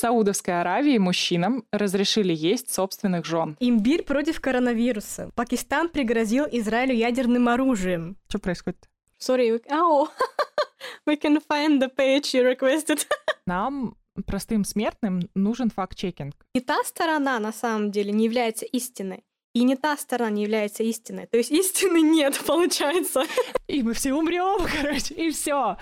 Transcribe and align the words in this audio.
Саудовской 0.00 0.58
Аравии 0.58 0.96
мужчинам 0.96 1.64
разрешили 1.72 2.32
есть 2.32 2.72
собственных 2.72 3.26
жен. 3.26 3.58
Имбирь 3.60 4.02
против 4.02 4.40
коронавируса. 4.40 5.30
Пакистан 5.34 5.90
пригрозил 5.90 6.46
Израилю 6.50 6.94
ядерным 6.94 7.50
оружием. 7.50 8.16
Что 8.28 8.38
происходит? 8.38 8.88
Sorry, 9.20 9.50
we... 9.50 9.62
Oh, 9.70 10.08
we 11.06 11.20
can 11.20 11.38
find 11.46 11.82
the 11.82 11.94
page 11.94 12.32
you 12.32 12.42
requested. 12.42 13.06
Нам 13.46 13.94
простым 14.26 14.64
смертным 14.64 15.20
нужен 15.34 15.68
факт-чекинг. 15.68 16.34
И 16.54 16.60
та 16.60 16.82
сторона 16.84 17.38
на 17.38 17.52
самом 17.52 17.90
деле 17.90 18.12
не 18.12 18.24
является 18.24 18.64
истиной. 18.64 19.22
И 19.52 19.64
не 19.64 19.76
та 19.76 19.98
сторона 19.98 20.30
не 20.30 20.44
является 20.44 20.82
истиной. 20.82 21.26
То 21.26 21.36
есть 21.36 21.50
истины 21.50 22.00
нет, 22.16 22.40
получается. 22.46 23.24
И 23.66 23.82
мы 23.82 23.92
все 23.92 24.14
умрем, 24.14 24.66
короче, 24.80 25.12
и 25.12 25.30
все. 25.30 25.76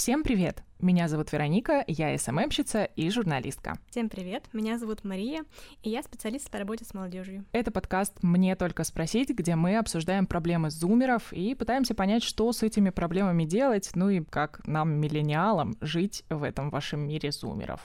Всем 0.00 0.22
привет! 0.22 0.62
Меня 0.80 1.08
зовут 1.08 1.30
Вероника, 1.30 1.84
я 1.86 2.16
СММщица 2.16 2.84
и 2.84 3.10
журналистка. 3.10 3.74
Всем 3.90 4.08
привет, 4.08 4.44
меня 4.54 4.78
зовут 4.78 5.04
Мария, 5.04 5.44
и 5.82 5.90
я 5.90 6.02
специалист 6.02 6.50
по 6.50 6.58
работе 6.58 6.86
с 6.86 6.94
молодежью. 6.94 7.44
Это 7.52 7.70
подкаст 7.70 8.14
«Мне 8.22 8.56
только 8.56 8.84
спросить», 8.84 9.28
где 9.28 9.56
мы 9.56 9.76
обсуждаем 9.76 10.26
проблемы 10.26 10.70
зумеров 10.70 11.34
и 11.34 11.54
пытаемся 11.54 11.94
понять, 11.94 12.22
что 12.22 12.50
с 12.50 12.62
этими 12.62 12.88
проблемами 12.88 13.44
делать, 13.44 13.90
ну 13.94 14.08
и 14.08 14.24
как 14.24 14.66
нам, 14.66 14.90
миллениалам, 14.92 15.76
жить 15.82 16.24
в 16.30 16.44
этом 16.44 16.70
вашем 16.70 17.00
мире 17.00 17.30
зумеров. 17.30 17.82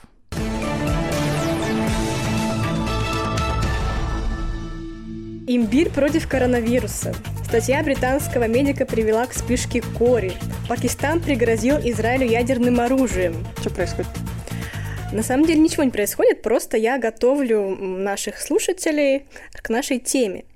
Имбирь 5.48 5.90
против 5.90 6.26
коронавируса. 6.28 7.14
Статья 7.44 7.80
британского 7.84 8.48
медика 8.48 8.84
привела 8.84 9.26
к 9.26 9.30
вспышке 9.30 9.80
кори. 9.96 10.32
Пакистан 10.68 11.20
пригрозил 11.20 11.76
Израилю 11.76 12.26
ядерным 12.26 12.80
оружием. 12.80 13.46
Что 13.60 13.70
происходит? 13.70 14.10
На 15.12 15.22
самом 15.22 15.46
деле 15.46 15.60
ничего 15.60 15.84
не 15.84 15.92
происходит, 15.92 16.42
просто 16.42 16.76
я 16.76 16.98
готовлю 16.98 17.76
наших 17.76 18.40
слушателей 18.40 19.26
к 19.52 19.70
нашей 19.70 20.00
теме. 20.00 20.46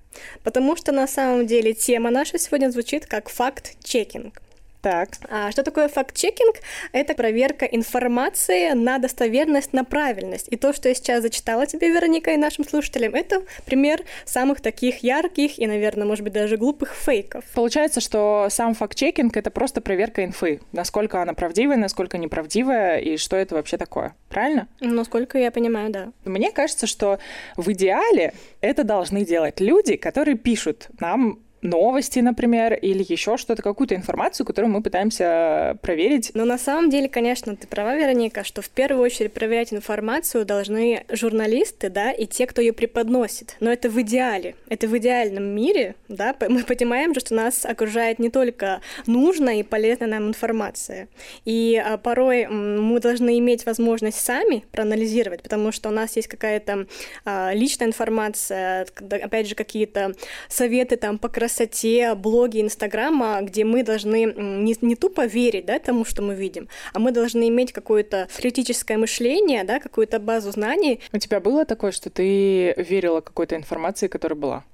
Потому 0.43 0.75
что 0.75 0.91
на 0.91 1.07
самом 1.07 1.47
деле 1.47 1.73
тема 1.73 2.11
наша 2.11 2.37
сегодня 2.41 2.69
звучит 2.71 3.07
как 3.07 3.29
факт-чекинг. 3.29 4.43
Так. 4.83 5.11
А 5.29 5.51
что 5.51 5.63
такое 5.63 5.89
факт-чекинг? 5.89 6.57
Это 6.93 7.15
проверка 7.15 7.67
информации 7.67 8.71
на 8.73 8.99
достоверность, 8.99 9.73
на 9.73 9.85
правильность. 9.85 10.47
И 10.51 10.57
то, 10.57 10.73
что 10.73 10.89
я 10.89 10.95
сейчас 10.95 11.23
зачитала 11.23 11.67
тебе, 11.67 11.91
Вероника, 11.91 12.33
и 12.33 12.37
нашим 12.37 12.65
слушателям, 12.65 13.15
это 13.15 13.43
пример 13.67 14.05
самых 14.25 14.61
таких 14.61 15.03
ярких 15.03 15.59
и, 15.59 15.67
наверное, 15.67 16.07
может 16.07 16.25
быть, 16.25 16.33
даже 16.33 16.57
глупых 16.57 16.95
фейков. 16.95 17.45
Получается, 17.55 18.01
что 18.01 18.47
сам 18.49 18.75
факт-чекинг— 18.75 19.37
это 19.39 19.51
просто 19.51 19.83
проверка 19.83 20.25
инфы. 20.25 20.61
Насколько 20.73 21.21
она 21.21 21.35
правдивая, 21.35 21.77
насколько 21.77 22.17
неправдивая, 22.17 22.99
и 22.99 23.19
что 23.19 23.37
это 23.37 23.57
вообще 23.57 23.77
такое. 23.77 24.15
Правильно? 24.31 24.67
Насколько 24.81 25.39
я 25.39 25.51
понимаю, 25.51 25.91
да. 25.91 26.13
Мне 26.25 26.53
кажется, 26.53 26.87
что 26.87 27.19
в 27.57 27.71
идеале 27.73 28.33
это 28.63 28.85
должны 28.85 29.27
делать 29.27 29.61
люди, 29.61 29.97
которые 29.97 30.39
пишут 30.39 30.89
нам 31.01 31.41
новости, 31.63 32.19
например, 32.21 32.75
или 32.75 33.05
еще 33.07 33.37
что-то, 33.37 33.63
какую-то 33.63 33.95
информацию, 33.95 34.47
которую 34.47 34.73
мы 34.73 34.83
пытаемся 34.83 35.77
проверить. 35.83 36.31
Но 36.35 36.45
на 36.45 36.59
самом 36.59 36.91
деле, 36.91 37.09
конечно, 37.09 37.57
ты 37.57 37.67
права, 37.67 37.97
Вероника, 37.97 38.45
что 38.45 38.63
в 38.63 38.71
первую 38.71 39.05
очередь 39.05 39.33
проверять 39.33 39.73
информацию 39.73 40.45
должны 40.45 41.05
журналисты, 41.11 41.91
да, 41.91 42.13
и 42.13 42.27
те, 42.27 42.47
кто 42.47 42.61
ее 42.61 42.73
преподносит. 42.73 43.57
Но 43.61 43.71
это 43.71 43.91
в 43.91 44.01
идеале, 44.01 44.55
это 44.69 44.87
в 44.87 44.97
идеальном 44.97 45.45
мире, 45.45 45.95
да, 46.09 46.35
мы 46.49 46.63
понимаем 46.65 47.15
же, 47.15 47.21
что 47.21 47.35
нас 47.35 47.65
окружает 47.65 48.19
не 48.19 48.31
только 48.31 48.81
нужная 49.07 49.57
и 49.57 49.63
полезная 49.63 50.09
нам 50.09 50.29
информация. 50.29 51.09
И 51.45 51.77
а, 51.77 51.99
порой 51.99 52.47
мы 52.47 53.01
должны 53.01 53.39
иметь 53.39 53.67
возможность 53.67 54.21
сами 54.21 54.65
проанализировать, 54.73 55.43
потому 55.43 55.73
что 55.73 55.89
у 55.91 55.93
нас 55.93 56.17
есть 56.17 56.29
какая-то 56.29 56.87
а, 57.25 57.53
личная 57.53 57.89
информация, 57.89 58.87
опять 59.11 59.49
же, 59.49 59.55
какие-то 59.55 60.15
советы 60.49 60.97
там 60.97 61.19
по 61.19 61.29
красоте, 61.29 61.50
красоте 61.51 62.15
блоги 62.15 62.61
Инстаграма, 62.61 63.41
где 63.43 63.65
мы 63.65 63.83
должны 63.83 64.25
не, 64.25 64.77
не 64.81 64.95
тупо 64.95 65.27
верить 65.27 65.67
да, 65.67 65.79
тому, 65.79 66.05
что 66.05 66.23
мы 66.23 66.35
видим, 66.35 66.69
а 66.93 66.99
мы 67.01 67.11
должны 67.11 67.49
иметь 67.49 67.73
какое-то 67.73 68.29
критическое 68.37 68.97
мышление, 68.97 69.65
да, 69.65 69.81
какую-то 69.81 70.21
базу 70.21 70.53
знаний. 70.53 71.01
У 71.13 71.19
тебя 71.19 71.41
было 71.41 71.65
такое, 71.65 71.91
что 71.91 72.09
ты 72.09 72.75
верила 72.77 73.21
какой-то 73.21 73.57
информации, 73.57 74.07
которая 74.07 74.39
была? 74.39 74.65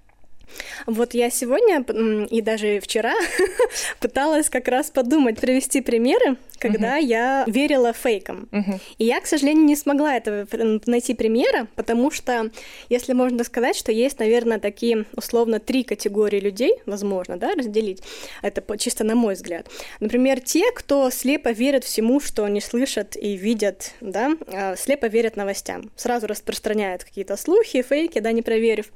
Вот 0.86 1.14
я 1.14 1.30
сегодня 1.30 1.84
и 2.26 2.40
даже 2.40 2.80
вчера 2.80 3.14
пыталась 4.00 4.48
как 4.48 4.68
раз 4.68 4.90
подумать, 4.90 5.40
привести 5.40 5.80
примеры, 5.80 6.36
когда 6.58 6.98
uh-huh. 6.98 7.04
я 7.04 7.44
верила 7.46 7.92
фейкам. 7.92 8.48
Uh-huh. 8.50 8.80
И 8.98 9.04
я, 9.04 9.20
к 9.20 9.26
сожалению, 9.26 9.64
не 9.64 9.76
смогла 9.76 10.16
этого 10.16 10.46
найти 10.86 11.14
примера, 11.14 11.66
потому 11.76 12.10
что, 12.10 12.50
если 12.88 13.12
можно 13.12 13.44
сказать, 13.44 13.76
что 13.76 13.92
есть, 13.92 14.18
наверное, 14.18 14.58
такие 14.58 15.04
условно 15.14 15.60
три 15.60 15.82
категории 15.82 16.40
людей, 16.40 16.74
возможно, 16.86 17.36
да, 17.36 17.54
разделить. 17.54 18.02
Это 18.42 18.62
чисто 18.78 19.04
на 19.04 19.14
мой 19.14 19.34
взгляд. 19.34 19.68
Например, 20.00 20.40
те, 20.40 20.70
кто 20.72 21.10
слепо 21.10 21.50
верят 21.50 21.84
всему, 21.84 22.20
что 22.20 22.44
они 22.44 22.60
слышат 22.60 23.16
и 23.16 23.36
видят, 23.36 23.92
да, 24.00 24.36
а, 24.48 24.76
слепо 24.76 25.06
верят 25.06 25.36
новостям, 25.36 25.90
сразу 25.96 26.26
распространяют 26.26 27.04
какие-то 27.04 27.36
слухи, 27.36 27.82
фейки, 27.82 28.18
да, 28.18 28.32
не 28.32 28.42
проверив. 28.42 28.86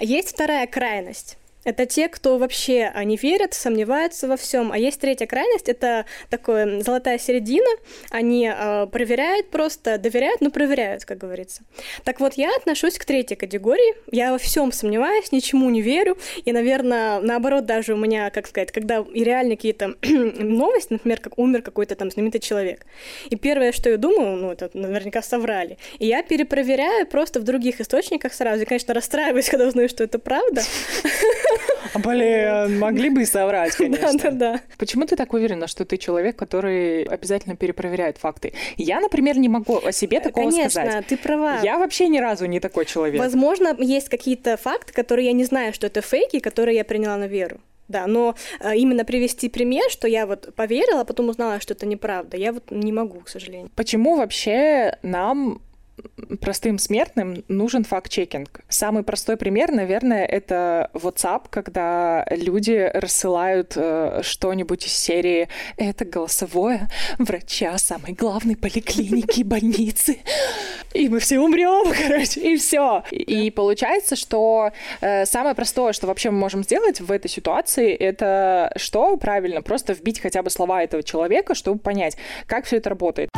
Есть 0.00 0.30
вторая 0.30 0.66
крайность 0.78 1.36
это 1.68 1.84
те, 1.84 2.08
кто 2.08 2.38
вообще 2.38 2.90
не 3.04 3.18
верят, 3.18 3.52
сомневаются 3.52 4.26
во 4.26 4.38
всем. 4.38 4.72
А 4.72 4.78
есть 4.78 4.98
третья 5.00 5.26
крайность, 5.26 5.68
это 5.68 6.06
такая 6.30 6.80
золотая 6.80 7.18
середина. 7.18 7.68
Они 8.08 8.50
э, 8.50 8.86
проверяют 8.86 9.50
просто, 9.50 9.98
доверяют, 9.98 10.40
но 10.40 10.50
проверяют, 10.50 11.04
как 11.04 11.18
говорится. 11.18 11.62
Так 12.04 12.20
вот, 12.20 12.34
я 12.34 12.48
отношусь 12.56 12.96
к 12.96 13.04
третьей 13.04 13.36
категории. 13.36 13.96
Я 14.10 14.32
во 14.32 14.38
всем 14.38 14.72
сомневаюсь, 14.72 15.30
ничему 15.30 15.68
не 15.68 15.82
верю. 15.82 16.16
И, 16.42 16.52
наверное, 16.52 17.20
наоборот, 17.20 17.66
даже 17.66 17.92
у 17.92 17.98
меня, 17.98 18.30
как 18.30 18.46
сказать, 18.46 18.72
когда 18.72 19.04
и 19.12 19.22
реально 19.22 19.56
какие-то 19.56 19.94
новости, 20.02 20.94
например, 20.94 21.20
как 21.20 21.38
умер 21.38 21.60
какой-то 21.60 21.96
там 21.96 22.10
знаменитый 22.10 22.40
человек. 22.40 22.86
И 23.28 23.36
первое, 23.36 23.72
что 23.72 23.90
я 23.90 23.98
думаю, 23.98 24.38
ну, 24.38 24.52
это 24.52 24.70
наверняка 24.72 25.20
соврали. 25.20 25.76
И 25.98 26.06
я 26.06 26.22
перепроверяю 26.22 27.06
просто 27.06 27.40
в 27.40 27.42
других 27.42 27.82
источниках 27.82 28.32
сразу. 28.32 28.62
И, 28.62 28.64
конечно, 28.64 28.94
расстраиваюсь, 28.94 29.48
когда 29.50 29.66
узнаю, 29.66 29.90
что 29.90 30.02
это 30.02 30.18
правда. 30.18 30.62
Блин, 32.02 32.78
могли 32.78 33.10
бы 33.10 33.22
и 33.22 33.26
соврать, 33.26 33.74
конечно. 33.74 34.08
Да, 34.18 34.30
да, 34.30 34.30
да. 34.30 34.60
Почему 34.78 35.06
ты 35.06 35.16
так 35.16 35.32
уверена, 35.32 35.66
что 35.66 35.84
ты 35.84 35.96
человек, 35.96 36.36
который 36.36 37.02
обязательно 37.02 37.56
перепроверяет 37.56 38.18
факты? 38.18 38.52
Я, 38.76 39.00
например, 39.00 39.38
не 39.38 39.48
могу 39.48 39.80
о 39.84 39.92
себе 39.92 40.20
такого 40.20 40.50
конечно, 40.50 40.70
сказать. 40.70 40.90
Конечно, 40.90 41.08
ты 41.08 41.16
права. 41.16 41.60
Я 41.62 41.78
вообще 41.78 42.08
ни 42.08 42.18
разу 42.18 42.46
не 42.46 42.60
такой 42.60 42.84
человек. 42.84 43.20
Возможно, 43.20 43.74
есть 43.78 44.08
какие-то 44.08 44.56
факты, 44.56 44.92
которые 44.92 45.26
я 45.26 45.32
не 45.32 45.44
знаю, 45.44 45.72
что 45.72 45.86
это 45.86 46.00
фейки, 46.00 46.38
которые 46.38 46.76
я 46.76 46.84
приняла 46.84 47.16
на 47.16 47.26
веру. 47.26 47.60
Да, 47.88 48.06
но 48.06 48.34
э, 48.60 48.76
именно 48.76 49.04
привести 49.04 49.48
пример, 49.48 49.90
что 49.90 50.06
я 50.06 50.26
вот 50.26 50.54
поверила, 50.54 51.00
а 51.00 51.04
потом 51.04 51.30
узнала, 51.30 51.58
что 51.58 51.72
это 51.72 51.86
неправда, 51.86 52.36
я 52.36 52.52
вот 52.52 52.70
не 52.70 52.92
могу, 52.92 53.20
к 53.20 53.28
сожалению. 53.30 53.70
Почему 53.74 54.16
вообще 54.16 54.98
нам 55.02 55.62
простым 56.40 56.78
смертным 56.78 57.44
нужен 57.48 57.84
факт-чекинг. 57.84 58.60
Самый 58.68 59.02
простой 59.02 59.36
пример, 59.36 59.72
наверное, 59.72 60.24
это 60.24 60.90
WhatsApp, 60.94 61.42
когда 61.50 62.26
люди 62.30 62.90
рассылают 62.94 63.72
э, 63.76 64.20
что-нибудь 64.22 64.86
из 64.86 64.92
серии 64.92 65.48
«Это 65.76 66.04
голосовое 66.04 66.88
врача 67.18 67.76
самой 67.78 68.12
главной 68.12 68.56
поликлиники, 68.56 69.42
больницы, 69.44 70.18
и 70.94 71.08
мы 71.08 71.18
все 71.20 71.38
умрем, 71.38 71.92
короче, 72.08 72.40
и 72.40 72.56
все». 72.56 73.04
И 73.10 73.50
получается, 73.50 74.16
что 74.16 74.72
э, 75.00 75.26
самое 75.26 75.54
простое, 75.54 75.92
что 75.92 76.06
вообще 76.06 76.30
мы 76.30 76.38
можем 76.38 76.64
сделать 76.64 77.00
в 77.00 77.10
этой 77.10 77.28
ситуации, 77.28 77.94
это 77.94 78.72
что? 78.76 79.16
Правильно, 79.16 79.62
просто 79.62 79.92
вбить 79.92 80.20
хотя 80.20 80.42
бы 80.42 80.50
слова 80.50 80.82
этого 80.82 81.02
человека, 81.02 81.54
чтобы 81.54 81.78
понять, 81.78 82.16
как 82.46 82.64
все 82.64 82.76
это 82.76 82.90
работает. 82.90 83.30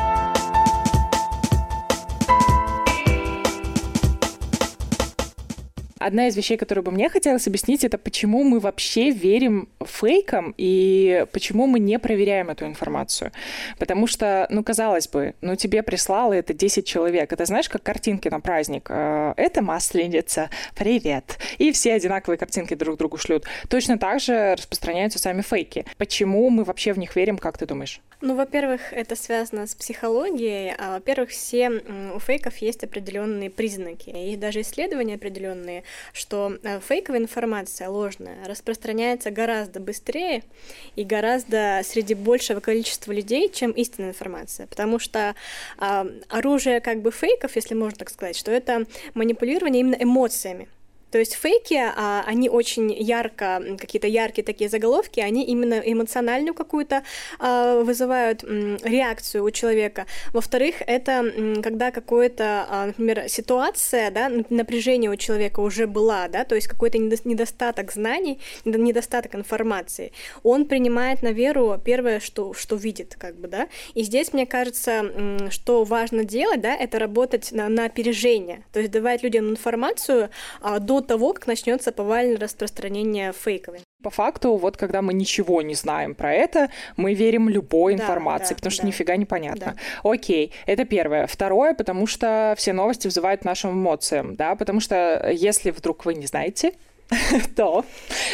Одна 6.00 6.28
из 6.28 6.36
вещей, 6.36 6.56
которую 6.56 6.82
бы 6.82 6.92
мне 6.92 7.10
хотелось 7.10 7.46
объяснить, 7.46 7.84
это 7.84 7.98
почему 7.98 8.42
мы 8.42 8.58
вообще 8.58 9.10
верим 9.10 9.68
фейкам 9.84 10.54
и 10.56 11.26
почему 11.30 11.66
мы 11.66 11.78
не 11.78 11.98
проверяем 11.98 12.48
эту 12.48 12.64
информацию. 12.64 13.32
Потому 13.78 14.06
что, 14.06 14.46
ну, 14.48 14.64
казалось 14.64 15.08
бы, 15.08 15.34
ну, 15.42 15.56
тебе 15.56 15.82
прислало 15.82 16.32
это 16.32 16.54
10 16.54 16.86
человек. 16.86 17.30
Это 17.34 17.44
знаешь, 17.44 17.68
как 17.68 17.82
картинки 17.82 18.28
на 18.28 18.40
праздник. 18.40 18.86
Э, 18.88 19.34
это 19.36 19.60
масленица, 19.60 20.48
привет. 20.74 21.38
И 21.58 21.70
все 21.70 21.92
одинаковые 21.92 22.38
картинки 22.38 22.72
друг 22.72 22.96
другу 22.96 23.18
шлют. 23.18 23.44
Точно 23.68 23.98
так 23.98 24.20
же 24.20 24.54
распространяются 24.54 25.18
сами 25.18 25.42
фейки. 25.42 25.84
Почему 25.98 26.48
мы 26.48 26.64
вообще 26.64 26.94
в 26.94 26.98
них 26.98 27.14
верим, 27.14 27.36
как 27.36 27.58
ты 27.58 27.66
думаешь? 27.66 28.00
Ну, 28.22 28.34
во-первых, 28.34 28.92
это 28.92 29.16
связано 29.16 29.66
с 29.66 29.74
психологией. 29.74 30.74
А, 30.78 30.94
во-первых, 30.94 31.30
все 31.30 31.70
у 32.14 32.18
фейков 32.20 32.56
есть 32.58 32.84
определенные 32.84 33.48
признаки. 33.48 34.10
Есть 34.10 34.40
даже 34.40 34.60
исследования 34.60 35.14
определенные, 35.14 35.84
что 36.12 36.58
э, 36.62 36.80
фейковая 36.80 37.20
информация, 37.20 37.88
ложная, 37.88 38.44
распространяется 38.46 39.30
гораздо 39.30 39.80
быстрее 39.80 40.42
и 40.96 41.04
гораздо 41.04 41.80
среди 41.84 42.14
большего 42.14 42.60
количества 42.60 43.12
людей, 43.12 43.48
чем 43.48 43.70
истинная 43.72 44.10
информация. 44.10 44.66
Потому 44.66 44.98
что 44.98 45.34
э, 45.78 46.18
оружие 46.28 46.80
как 46.80 47.02
бы 47.02 47.10
фейков, 47.10 47.56
если 47.56 47.74
можно 47.74 47.98
так 47.98 48.10
сказать, 48.10 48.36
что 48.36 48.50
это 48.50 48.86
манипулирование 49.14 49.80
именно 49.80 49.96
эмоциями. 49.98 50.68
То 51.10 51.18
есть 51.18 51.34
фейки, 51.34 51.74
а, 51.74 52.22
они 52.26 52.48
очень 52.48 52.92
ярко, 52.92 53.62
какие-то 53.78 54.06
яркие 54.06 54.44
такие 54.44 54.70
заголовки, 54.70 55.20
они 55.20 55.44
именно 55.44 55.74
эмоциональную 55.74 56.54
какую-то 56.54 57.02
а, 57.38 57.82
вызывают 57.82 58.44
реакцию 58.44 59.44
у 59.44 59.50
человека. 59.50 60.06
Во-вторых, 60.32 60.76
это 60.86 61.60
когда 61.62 61.90
какое-то, 61.90 62.66
а, 62.68 62.86
например, 62.86 63.28
ситуация, 63.28 64.10
да, 64.10 64.30
напряжение 64.50 65.10
у 65.10 65.16
человека 65.16 65.60
уже 65.60 65.86
была, 65.86 66.28
да, 66.28 66.44
то 66.44 66.54
есть 66.54 66.68
какой-то 66.68 66.98
недостаток 66.98 67.92
знаний, 67.92 68.38
недостаток 68.64 69.34
информации, 69.34 70.12
он 70.42 70.66
принимает 70.66 71.22
на 71.22 71.32
веру 71.32 71.80
первое, 71.84 72.20
что, 72.20 72.54
что 72.54 72.76
видит, 72.76 73.16
как 73.18 73.36
бы, 73.36 73.48
да. 73.48 73.68
И 73.94 74.02
здесь, 74.02 74.32
мне 74.32 74.46
кажется, 74.46 75.50
что 75.50 75.84
важно 75.84 76.24
делать, 76.24 76.60
да, 76.60 76.74
это 76.74 76.98
работать 76.98 77.52
на, 77.52 77.68
на 77.68 77.84
опережение, 77.84 78.62
то 78.72 78.80
есть 78.80 78.92
давать 78.92 79.22
людям 79.22 79.50
информацию 79.50 80.30
а, 80.60 80.78
до 80.78 80.99
того, 81.00 81.32
как 81.32 81.46
начнется 81.46 81.92
повальное 81.92 82.38
распространение 82.38 83.32
фейковой. 83.32 83.80
По 84.02 84.10
факту, 84.10 84.56
вот 84.56 84.76
когда 84.76 85.02
мы 85.02 85.12
ничего 85.12 85.60
не 85.62 85.74
знаем 85.74 86.14
про 86.14 86.32
это, 86.32 86.70
мы 86.96 87.14
верим 87.14 87.48
любой 87.48 87.94
да, 87.94 88.04
информации, 88.04 88.54
да, 88.54 88.56
потому 88.56 88.70
что 88.70 88.82
да. 88.82 88.88
нифига 88.88 89.16
не 89.16 89.26
понятно. 89.26 89.76
Да. 89.76 90.10
Окей, 90.10 90.52
это 90.66 90.84
первое. 90.84 91.26
Второе, 91.26 91.74
потому 91.74 92.06
что 92.06 92.54
все 92.56 92.72
новости 92.72 93.06
вызывают 93.06 93.44
нашим 93.44 93.72
эмоциям, 93.72 94.36
да, 94.36 94.54
потому 94.54 94.80
что 94.80 95.30
если 95.30 95.70
вдруг 95.70 96.04
вы 96.06 96.14
не 96.14 96.26
знаете, 96.26 96.72
то 97.56 97.84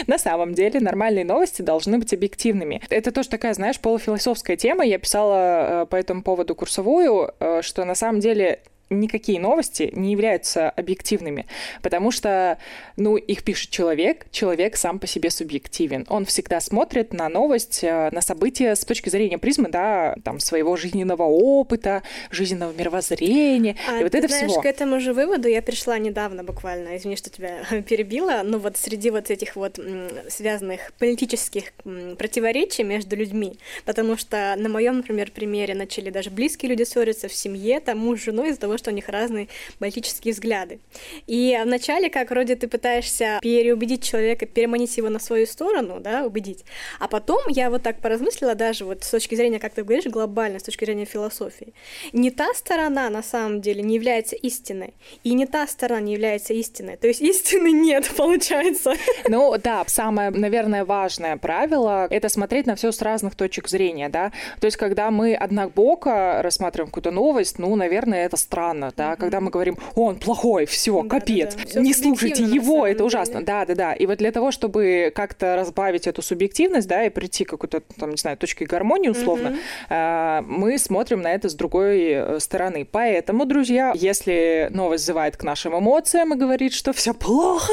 на 0.06 0.18
самом 0.18 0.54
деле 0.54 0.80
нормальные 0.80 1.24
новости 1.24 1.62
должны 1.62 1.98
быть 1.98 2.12
объективными. 2.12 2.82
Это 2.88 3.10
тоже 3.10 3.28
такая, 3.28 3.54
знаешь, 3.54 3.80
полуфилософская 3.80 4.56
тема. 4.56 4.84
Я 4.84 4.98
писала 4.98 5.82
э, 5.82 5.86
по 5.86 5.96
этому 5.96 6.22
поводу 6.22 6.54
курсовую, 6.54 7.32
э, 7.40 7.62
что 7.62 7.84
на 7.84 7.94
самом 7.94 8.20
деле 8.20 8.60
никакие 8.90 9.40
новости 9.40 9.90
не 9.94 10.12
являются 10.12 10.70
объективными, 10.70 11.46
потому 11.82 12.10
что, 12.10 12.58
ну, 12.96 13.16
их 13.16 13.42
пишет 13.42 13.70
человек, 13.70 14.26
человек 14.30 14.76
сам 14.76 14.98
по 14.98 15.06
себе 15.06 15.30
субъективен. 15.30 16.06
Он 16.08 16.24
всегда 16.24 16.60
смотрит 16.60 17.12
на 17.12 17.28
новость, 17.28 17.82
э, 17.82 18.10
на 18.12 18.20
события 18.20 18.74
с 18.74 18.84
точки 18.84 19.08
зрения 19.08 19.38
призмы, 19.38 19.68
да, 19.68 20.16
там, 20.24 20.38
своего 20.40 20.76
жизненного 20.76 21.24
опыта, 21.24 22.02
жизненного 22.30 22.72
мировоззрения, 22.72 23.76
а, 23.88 24.00
и 24.00 24.02
вот 24.04 24.14
это 24.14 24.28
знаешь, 24.28 24.50
всего. 24.50 24.62
к 24.62 24.66
этому 24.66 25.00
же 25.00 25.12
выводу 25.12 25.48
я 25.48 25.62
пришла 25.62 25.98
недавно 25.98 26.44
буквально, 26.44 26.96
извини, 26.96 27.16
что 27.16 27.30
тебя 27.30 27.58
перебила, 27.88 28.42
но 28.44 28.58
вот 28.58 28.76
среди 28.76 29.10
вот 29.10 29.30
этих 29.30 29.56
вот 29.56 29.80
связанных 30.28 30.92
политических 30.98 31.72
противоречий 32.18 32.84
между 32.84 33.16
людьми, 33.16 33.58
потому 33.84 34.16
что 34.16 34.54
на 34.56 34.68
моем, 34.68 34.98
например, 34.98 35.30
примере 35.30 35.74
начали 35.74 36.10
даже 36.10 36.30
близкие 36.30 36.70
люди 36.70 36.84
ссориться 36.84 37.28
в 37.28 37.34
семье, 37.34 37.80
там 37.80 37.98
муж 37.98 38.20
с 38.20 38.24
женой 38.24 38.50
из-за 38.50 38.60
того, 38.60 38.75
что 38.78 38.90
у 38.90 38.94
них 38.94 39.08
разные 39.08 39.48
политические 39.78 40.34
взгляды. 40.34 40.80
И 41.26 41.58
вначале, 41.62 42.10
как 42.10 42.30
вроде 42.30 42.56
ты 42.56 42.68
пытаешься 42.68 43.38
переубедить 43.42 44.02
человека, 44.02 44.46
переманить 44.46 44.96
его 44.96 45.08
на 45.08 45.18
свою 45.18 45.46
сторону, 45.46 46.00
да, 46.00 46.24
убедить. 46.24 46.64
А 46.98 47.08
потом 47.08 47.42
я 47.48 47.70
вот 47.70 47.82
так 47.82 48.00
поразмыслила 48.00 48.54
даже 48.54 48.84
вот 48.84 49.04
с 49.04 49.10
точки 49.10 49.34
зрения, 49.34 49.58
как 49.58 49.74
ты 49.74 49.82
говоришь, 49.82 50.06
глобально, 50.06 50.58
с 50.58 50.62
точки 50.62 50.84
зрения 50.84 51.04
философии. 51.04 51.74
Не 52.12 52.30
та 52.30 52.52
сторона 52.54 53.10
на 53.10 53.22
самом 53.22 53.60
деле 53.60 53.82
не 53.82 53.94
является 53.94 54.36
истиной, 54.36 54.94
и 55.24 55.34
не 55.34 55.46
та 55.46 55.66
сторона 55.66 56.00
не 56.00 56.12
является 56.12 56.52
истиной. 56.52 56.96
То 56.96 57.08
есть 57.08 57.20
истины 57.20 57.72
нет, 57.72 58.10
получается. 58.16 58.94
Ну 59.28 59.56
да, 59.58 59.84
самое, 59.86 60.30
наверное, 60.30 60.84
важное 60.84 61.36
правило— 61.36 62.06
это 62.10 62.28
смотреть 62.28 62.66
на 62.66 62.74
все 62.74 62.92
с 62.92 63.02
разных 63.02 63.34
точек 63.34 63.68
зрения, 63.68 64.08
да. 64.08 64.32
То 64.60 64.66
есть 64.66 64.76
когда 64.76 65.10
мы 65.10 65.34
однобоко 65.34 66.40
рассматриваем 66.42 66.90
какую-то 66.90 67.10
новость, 67.10 67.58
ну, 67.58 67.74
наверное, 67.76 68.26
это 68.26 68.36
странно 68.36 68.65
странно, 68.66 68.92
да, 68.96 69.12
mm-hmm. 69.12 69.16
когда 69.16 69.40
мы 69.40 69.50
говорим, 69.50 69.78
он 69.94 70.16
плохой, 70.16 70.66
все, 70.66 71.02
да, 71.02 71.08
капец, 71.08 71.54
да, 71.54 71.62
да. 71.74 71.80
не 71.80 71.94
слушайте 71.94 72.42
его, 72.42 72.86
это 72.86 73.04
ужасно. 73.04 73.44
Да, 73.44 73.64
да, 73.64 73.74
да. 73.74 73.92
И 73.92 74.06
вот 74.06 74.18
для 74.18 74.32
того, 74.32 74.50
чтобы 74.50 75.12
как-то 75.14 75.56
разбавить 75.56 76.06
эту 76.06 76.22
субъективность, 76.22 76.88
да, 76.88 77.04
и 77.04 77.10
прийти 77.10 77.44
к 77.44 77.50
какой-то, 77.50 77.80
там, 77.98 78.10
не 78.10 78.16
знаю, 78.16 78.36
точке 78.36 78.66
гармонии 78.66 79.08
условно, 79.08 79.56
mm-hmm. 79.88 80.44
мы 80.46 80.78
смотрим 80.78 81.20
на 81.22 81.32
это 81.32 81.48
с 81.48 81.54
другой 81.54 82.08
э, 82.08 82.40
стороны. 82.40 82.86
Поэтому, 82.90 83.46
друзья, 83.46 83.92
если 83.94 84.68
новость 84.70 85.04
взывает 85.04 85.36
к 85.36 85.44
нашим 85.44 85.78
эмоциям 85.78 86.34
и 86.34 86.36
говорит, 86.36 86.72
что 86.72 86.92
все 86.92 87.14
плохо, 87.14 87.72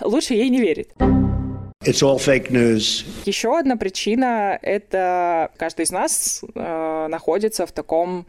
лучше 0.00 0.34
ей 0.34 0.48
не 0.48 0.60
верить. 0.60 0.88
It's 1.84 2.00
all 2.00 2.18
fake 2.18 2.52
news. 2.52 3.04
Еще 3.24 3.58
одна 3.58 3.76
причина— 3.76 4.56
это 4.62 5.50
каждый 5.56 5.82
из 5.82 5.90
нас 5.90 6.44
э, 6.54 7.06
находится 7.08 7.66
в 7.66 7.72
таком 7.72 8.24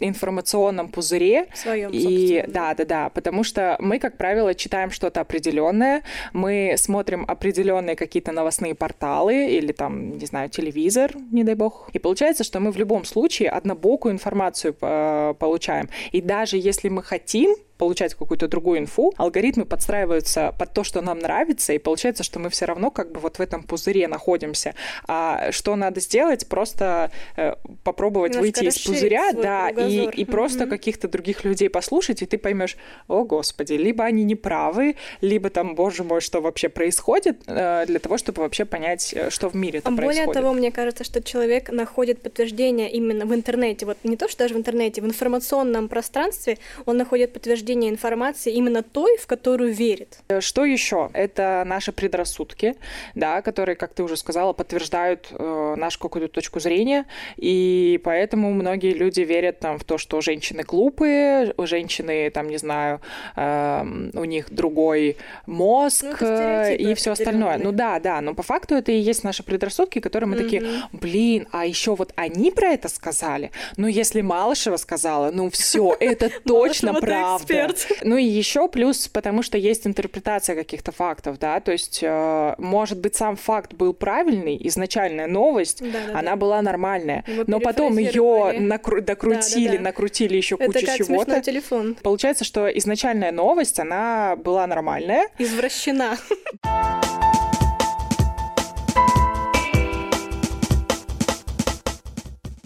информационном 0.00 0.88
пузыре. 0.88 1.46
В 1.52 1.58
своем, 1.58 1.90
и 1.92 2.44
да, 2.48 2.74
да, 2.74 2.84
да, 2.84 3.08
потому 3.10 3.44
что 3.44 3.76
мы, 3.78 3.98
как 3.98 4.16
правило, 4.16 4.54
читаем 4.54 4.90
что-то 4.90 5.20
определенное, 5.20 6.02
мы 6.32 6.74
смотрим 6.76 7.24
определенные 7.26 7.96
какие-то 7.96 8.32
новостные 8.32 8.74
порталы 8.74 9.46
или 9.50 9.72
там, 9.72 10.18
не 10.18 10.26
знаю, 10.26 10.48
телевизор, 10.48 11.12
не 11.30 11.44
дай 11.44 11.54
бог. 11.54 11.90
И 11.92 11.98
получается, 11.98 12.44
что 12.44 12.60
мы 12.60 12.70
в 12.70 12.76
любом 12.76 13.04
случае 13.04 13.50
однобокую 13.50 14.12
информацию 14.12 14.76
э, 14.80 15.34
получаем. 15.38 15.88
И 16.12 16.20
даже 16.20 16.56
если 16.56 16.88
мы 16.88 17.02
хотим 17.02 17.56
получать 17.78 18.14
какую-то 18.14 18.48
другую 18.48 18.78
инфу, 18.78 19.12
алгоритмы 19.16 19.64
подстраиваются 19.64 20.54
под 20.58 20.72
то, 20.72 20.84
что 20.84 21.00
нам 21.00 21.18
нравится, 21.18 21.72
и 21.72 21.78
получается, 21.78 22.22
что 22.22 22.38
мы 22.38 22.48
все 22.50 22.66
равно 22.66 22.90
как 22.90 23.12
бы 23.12 23.20
вот 23.20 23.38
в 23.38 23.40
этом 23.40 23.62
пузыре 23.62 24.08
находимся. 24.08 24.74
А 25.06 25.50
что 25.50 25.76
надо 25.76 26.00
сделать? 26.00 26.46
Просто 26.48 27.10
э, 27.36 27.54
попробовать 27.82 28.34
Немножко 28.34 28.60
выйти 28.62 28.76
из 28.76 28.78
пузыря, 28.84 29.32
да, 29.32 29.63
и, 29.70 30.08
и 30.10 30.24
просто 30.24 30.66
каких-то 30.66 31.08
других 31.08 31.44
людей 31.44 31.68
послушать, 31.68 32.22
и 32.22 32.26
ты 32.26 32.38
поймешь, 32.38 32.76
о 33.08 33.24
господи, 33.24 33.74
либо 33.74 34.04
они 34.04 34.24
не 34.24 34.34
правы, 34.34 34.96
либо 35.20 35.50
там, 35.50 35.74
боже 35.74 36.04
мой, 36.04 36.20
что 36.20 36.40
вообще 36.40 36.68
происходит, 36.68 37.42
э, 37.46 37.84
для 37.86 37.98
того, 37.98 38.18
чтобы 38.18 38.42
вообще 38.42 38.64
понять, 38.64 39.12
э, 39.14 39.30
что 39.30 39.48
в 39.48 39.54
мире 39.54 39.80
а 39.84 39.90
происходит. 39.90 40.26
Более 40.26 40.32
того, 40.32 40.52
мне 40.52 40.70
кажется, 40.70 41.04
что 41.04 41.22
человек 41.22 41.70
находит 41.70 42.20
подтверждение 42.22 42.90
именно 42.90 43.26
в 43.26 43.34
интернете, 43.34 43.86
вот 43.86 43.98
не 44.04 44.16
то, 44.16 44.28
что 44.28 44.40
даже 44.40 44.54
в 44.54 44.58
интернете, 44.58 45.00
в 45.02 45.06
информационном 45.06 45.88
пространстве 45.88 46.58
он 46.86 46.96
находит 46.96 47.32
подтверждение 47.32 47.90
информации 47.90 48.52
именно 48.52 48.82
той, 48.82 49.16
в 49.18 49.26
которую 49.26 49.72
верит. 49.72 50.18
Э, 50.28 50.40
что 50.40 50.64
еще? 50.64 51.10
Это 51.12 51.62
наши 51.66 51.92
предрассудки, 51.92 52.74
да, 53.14 53.42
которые, 53.42 53.76
как 53.76 53.94
ты 53.94 54.02
уже 54.02 54.16
сказала, 54.16 54.52
подтверждают 54.52 55.28
э, 55.30 55.74
нашу 55.76 55.98
какую-то 56.00 56.32
точку 56.32 56.60
зрения, 56.60 57.06
и 57.36 58.00
поэтому 58.04 58.52
многие 58.52 58.92
люди 58.92 59.20
верят 59.20 59.43
верят 59.44 59.58
там 59.60 59.78
в 59.78 59.84
то, 59.84 59.98
что 59.98 60.20
женщины 60.20 60.62
глупые, 60.62 61.54
женщины 61.58 62.30
там, 62.30 62.48
не 62.48 62.56
знаю, 62.56 63.00
э, 63.36 63.84
у 64.14 64.24
них 64.24 64.46
другой 64.50 65.16
мозг 65.46 66.04
ну, 66.20 66.26
э, 66.26 66.76
и 66.76 66.94
все 66.94 67.12
остальное. 67.12 67.58
Ну 67.58 67.72
да, 67.72 67.98
да, 68.00 68.20
но 68.20 68.34
по 68.34 68.42
факту 68.42 68.74
это 68.74 68.92
и 68.92 68.96
есть 68.96 69.24
наши 69.24 69.42
предрассудки, 69.42 70.00
которые 70.00 70.28
мы 70.28 70.36
mm-hmm. 70.36 70.42
такие, 70.42 70.62
блин, 70.92 71.46
а 71.52 71.66
еще 71.66 71.94
вот 71.94 72.12
они 72.16 72.50
про 72.50 72.68
это 72.68 72.88
сказали. 72.88 73.50
Ну 73.76 73.86
если 73.86 74.22
Малышева 74.22 74.76
сказала, 74.76 75.30
ну 75.30 75.50
все, 75.50 75.94
это 76.00 76.30
точно 76.44 76.94
правда. 76.94 77.44
Ну 78.02 78.16
и 78.16 78.24
еще 78.24 78.68
плюс, 78.68 79.08
потому 79.08 79.42
что 79.42 79.58
есть 79.58 79.86
интерпретация 79.86 80.56
каких-то 80.56 80.92
фактов, 80.92 81.38
да, 81.38 81.60
то 81.60 81.72
есть 81.72 82.00
э, 82.02 82.54
может 82.58 82.98
быть 82.98 83.14
сам 83.14 83.36
факт 83.36 83.74
был 83.74 83.94
правильный, 83.94 84.58
изначальная 84.68 85.26
новость, 85.26 85.82
она 86.12 86.36
была 86.36 86.62
нормальная, 86.62 87.24
но 87.46 87.60
потом 87.60 87.98
ее 87.98 88.52
докрутили 89.00 89.33
накрутили, 89.36 89.66
да, 89.66 89.72
да, 89.72 89.78
да. 89.78 89.84
накрутили 89.84 90.36
еще 90.36 90.56
кучу 90.56 90.70
Это 90.70 90.86
как 90.86 90.96
чего-то. 90.96 91.40
телефон. 91.40 91.96
Получается, 92.02 92.44
что 92.44 92.66
изначальная 92.68 93.32
новость, 93.32 93.78
она 93.78 94.36
была 94.36 94.66
нормальная. 94.66 95.28
Извращена. 95.38 96.16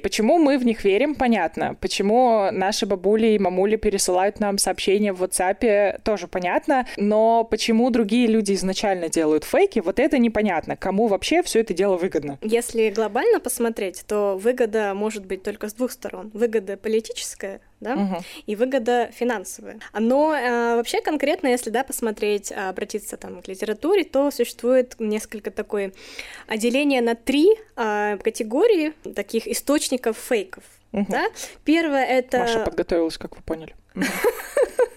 Почему 0.02 0.38
мы 0.38 0.58
в 0.58 0.64
них 0.64 0.84
верим, 0.84 1.14
понятно. 1.14 1.76
Почему 1.80 2.50
наши 2.52 2.86
бабули 2.86 3.28
и 3.28 3.38
мамули 3.38 3.76
пересылают 3.76 4.40
нам 4.40 4.58
сообщения 4.58 5.12
в 5.12 5.22
WhatsApp, 5.22 6.00
тоже 6.02 6.28
понятно. 6.28 6.86
Но 6.96 7.44
почему 7.44 7.90
другие 7.90 8.26
люди 8.26 8.52
изначально 8.54 9.08
делают 9.08 9.44
фейки, 9.44 9.80
вот 9.80 9.98
это 9.98 10.18
непонятно. 10.18 10.76
Кому 10.76 11.06
вообще 11.06 11.42
все 11.42 11.60
это 11.60 11.74
дело 11.74 11.96
выгодно? 11.96 12.38
Если 12.42 12.90
глобально 12.90 13.40
посмотреть, 13.40 14.04
то 14.06 14.36
выгода 14.36 14.92
может 14.94 15.26
быть 15.26 15.42
только 15.42 15.68
с 15.68 15.74
двух 15.74 15.92
сторон. 15.92 16.30
Выгода 16.34 16.76
политическая, 16.76 17.60
да, 17.80 17.94
угу. 17.94 18.16
и 18.46 18.56
выгода 18.56 19.10
финансовая. 19.12 19.78
Но 19.92 20.34
э, 20.34 20.76
вообще 20.76 21.00
конкретно, 21.00 21.48
если 21.48 21.70
да, 21.70 21.84
посмотреть, 21.84 22.52
а, 22.52 22.70
обратиться 22.70 23.16
там 23.16 23.40
к 23.42 23.48
литературе, 23.48 24.04
то 24.04 24.30
существует 24.30 24.96
несколько 24.98 25.50
такое 25.50 25.92
отделение 26.46 27.00
на 27.00 27.14
три 27.14 27.48
э, 27.76 28.18
категории 28.22 28.92
таких 29.14 29.46
источников 29.46 30.16
фейков. 30.16 30.64
Угу. 30.92 31.06
Да? 31.08 31.26
Первое 31.64 32.04
это... 32.04 32.38
Маша 32.38 32.60
подготовилась, 32.60 33.18
как 33.18 33.36
вы 33.36 33.42
поняли. 33.42 33.74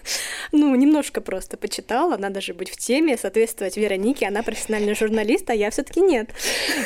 ну, 0.52 0.74
немножко 0.74 1.20
просто 1.20 1.56
почитала, 1.56 2.16
надо 2.16 2.40
же 2.40 2.54
быть 2.54 2.70
в 2.70 2.76
теме, 2.76 3.16
соответствовать 3.16 3.76
Веронике, 3.76 4.26
она 4.26 4.42
профессиональный 4.42 4.94
журналист, 4.94 5.48
а 5.50 5.54
я 5.54 5.70
все 5.70 5.82
таки 5.82 6.00
нет. 6.00 6.30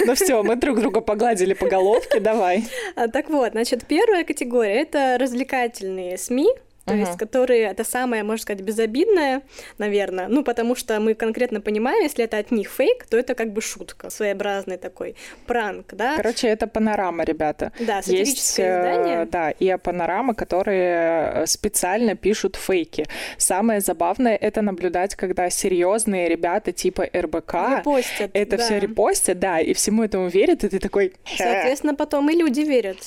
Ну 0.04 0.14
все, 0.14 0.42
мы 0.42 0.56
друг 0.56 0.80
друга 0.80 1.00
погладили 1.00 1.54
по 1.54 1.66
головке, 1.68 2.20
давай. 2.20 2.64
А, 2.94 3.08
так 3.08 3.30
вот, 3.30 3.52
значит, 3.52 3.86
первая 3.86 4.24
категория— 4.24 4.80
это 4.82 5.16
развлекательные 5.18 6.18
СМИ, 6.18 6.48
то 6.86 6.94
uh-huh. 6.94 7.00
есть 7.00 7.18
которые 7.18 7.62
это 7.62 7.84
самое, 7.84 8.22
можно 8.22 8.42
сказать, 8.42 8.62
безобидное, 8.62 9.42
наверное, 9.78 10.28
ну, 10.28 10.44
потому 10.44 10.76
что 10.76 11.00
мы 11.00 11.14
конкретно 11.14 11.60
понимаем, 11.60 12.02
если 12.02 12.24
это 12.24 12.38
от 12.38 12.52
них 12.52 12.70
фейк, 12.70 13.06
то 13.06 13.16
это 13.16 13.34
как 13.34 13.52
бы 13.52 13.60
шутка, 13.60 14.08
своеобразный 14.08 14.76
такой 14.76 15.16
пранк, 15.46 15.94
да. 15.94 16.16
Короче, 16.16 16.46
это 16.46 16.68
панорама, 16.68 17.24
ребята. 17.24 17.72
Да, 17.80 18.00
Есть, 18.06 18.60
издание. 18.60 19.22
Э, 19.22 19.26
да, 19.26 19.50
и 19.50 19.76
панорама, 19.78 20.34
которые 20.34 21.42
э, 21.42 21.46
специально 21.46 22.14
пишут 22.14 22.54
фейки. 22.54 23.06
Самое 23.36 23.80
забавное 23.80 24.36
это 24.36 24.62
наблюдать, 24.62 25.16
когда 25.16 25.50
серьезные 25.50 26.28
ребята 26.28 26.70
типа 26.70 27.08
РБК 27.12 27.54
репостят, 27.78 28.30
это 28.32 28.56
да. 28.56 28.62
все 28.62 28.78
репостят, 28.78 29.38
да, 29.40 29.58
и 29.58 29.72
всему 29.72 30.04
этому 30.04 30.28
верят, 30.28 30.62
и 30.62 30.68
ты 30.68 30.78
такой... 30.78 31.14
Соответственно, 31.36 31.96
потом 31.96 32.30
и 32.30 32.36
люди 32.36 32.60
верят. 32.60 32.98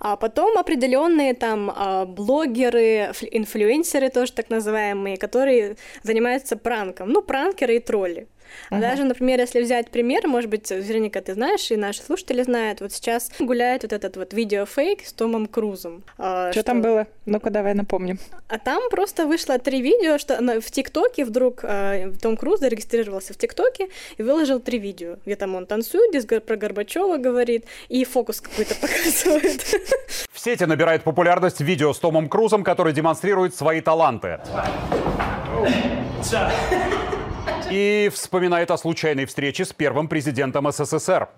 а 0.00 0.16
потом 0.16 0.56
определенные 0.56 1.34
там 1.34 1.72
а, 1.74 2.04
блоги 2.04 2.43
блогеры, 2.44 3.12
инфлюенсеры 3.30 4.10
тоже 4.10 4.32
так 4.32 4.50
называемые, 4.50 5.16
которые 5.16 5.76
занимаются 6.02 6.56
пранком. 6.56 7.10
Ну, 7.10 7.22
пранкеры 7.22 7.76
и 7.76 7.80
тролли. 7.80 8.28
А 8.70 8.80
даже, 8.80 9.04
например, 9.04 9.40
если 9.40 9.60
взять 9.60 9.90
пример, 9.90 10.26
может 10.26 10.50
быть, 10.50 10.70
Вероника, 10.70 11.20
ты 11.20 11.34
знаешь, 11.34 11.70
и 11.70 11.76
наши 11.76 12.02
слушатели 12.02 12.42
знают, 12.42 12.80
вот 12.80 12.92
сейчас 12.92 13.30
гуляет 13.38 13.82
вот 13.82 13.92
этот 13.92 14.16
вот 14.16 14.32
видеофейк 14.32 15.06
с 15.06 15.12
Томом 15.12 15.46
Крузом. 15.46 16.02
А, 16.18 16.50
что, 16.50 16.60
что 16.60 16.66
там 16.66 16.82
было? 16.82 17.06
Ну-ка, 17.26 17.50
давай 17.50 17.74
напомним. 17.74 18.18
А 18.48 18.58
там 18.58 18.88
просто 18.90 19.26
вышло 19.26 19.58
три 19.58 19.80
видео, 19.80 20.18
что 20.18 20.36
в 20.60 20.70
ТикТоке 20.70 21.24
вдруг 21.24 21.60
э, 21.62 22.12
Том 22.20 22.36
Круз 22.36 22.60
зарегистрировался 22.60 23.34
в 23.34 23.36
ТикТоке 23.36 23.88
и 24.16 24.22
выложил 24.22 24.60
три 24.60 24.78
видео, 24.78 25.16
где 25.24 25.36
там 25.36 25.54
он 25.54 25.66
танцует, 25.66 26.10
здесь 26.10 26.24
про 26.42 26.56
Горбачева 26.56 27.16
говорит, 27.16 27.66
и 27.88 28.04
фокус 28.04 28.40
какой-то 28.40 28.74
показывает. 28.80 29.62
В 30.32 30.38
сети 30.38 30.64
набирает 30.64 31.02
популярность 31.02 31.60
видео 31.60 31.92
с 31.92 31.98
Томом 31.98 32.28
Крузом, 32.28 32.64
который 32.64 32.92
демонстрирует 32.92 33.54
свои 33.54 33.80
таланты 33.80 34.40
и 37.74 38.08
вспоминает 38.08 38.70
о 38.70 38.78
случайной 38.78 39.24
встрече 39.26 39.64
с 39.64 39.72
первым 39.72 40.06
президентом 40.06 40.70
СССР. 40.70 41.28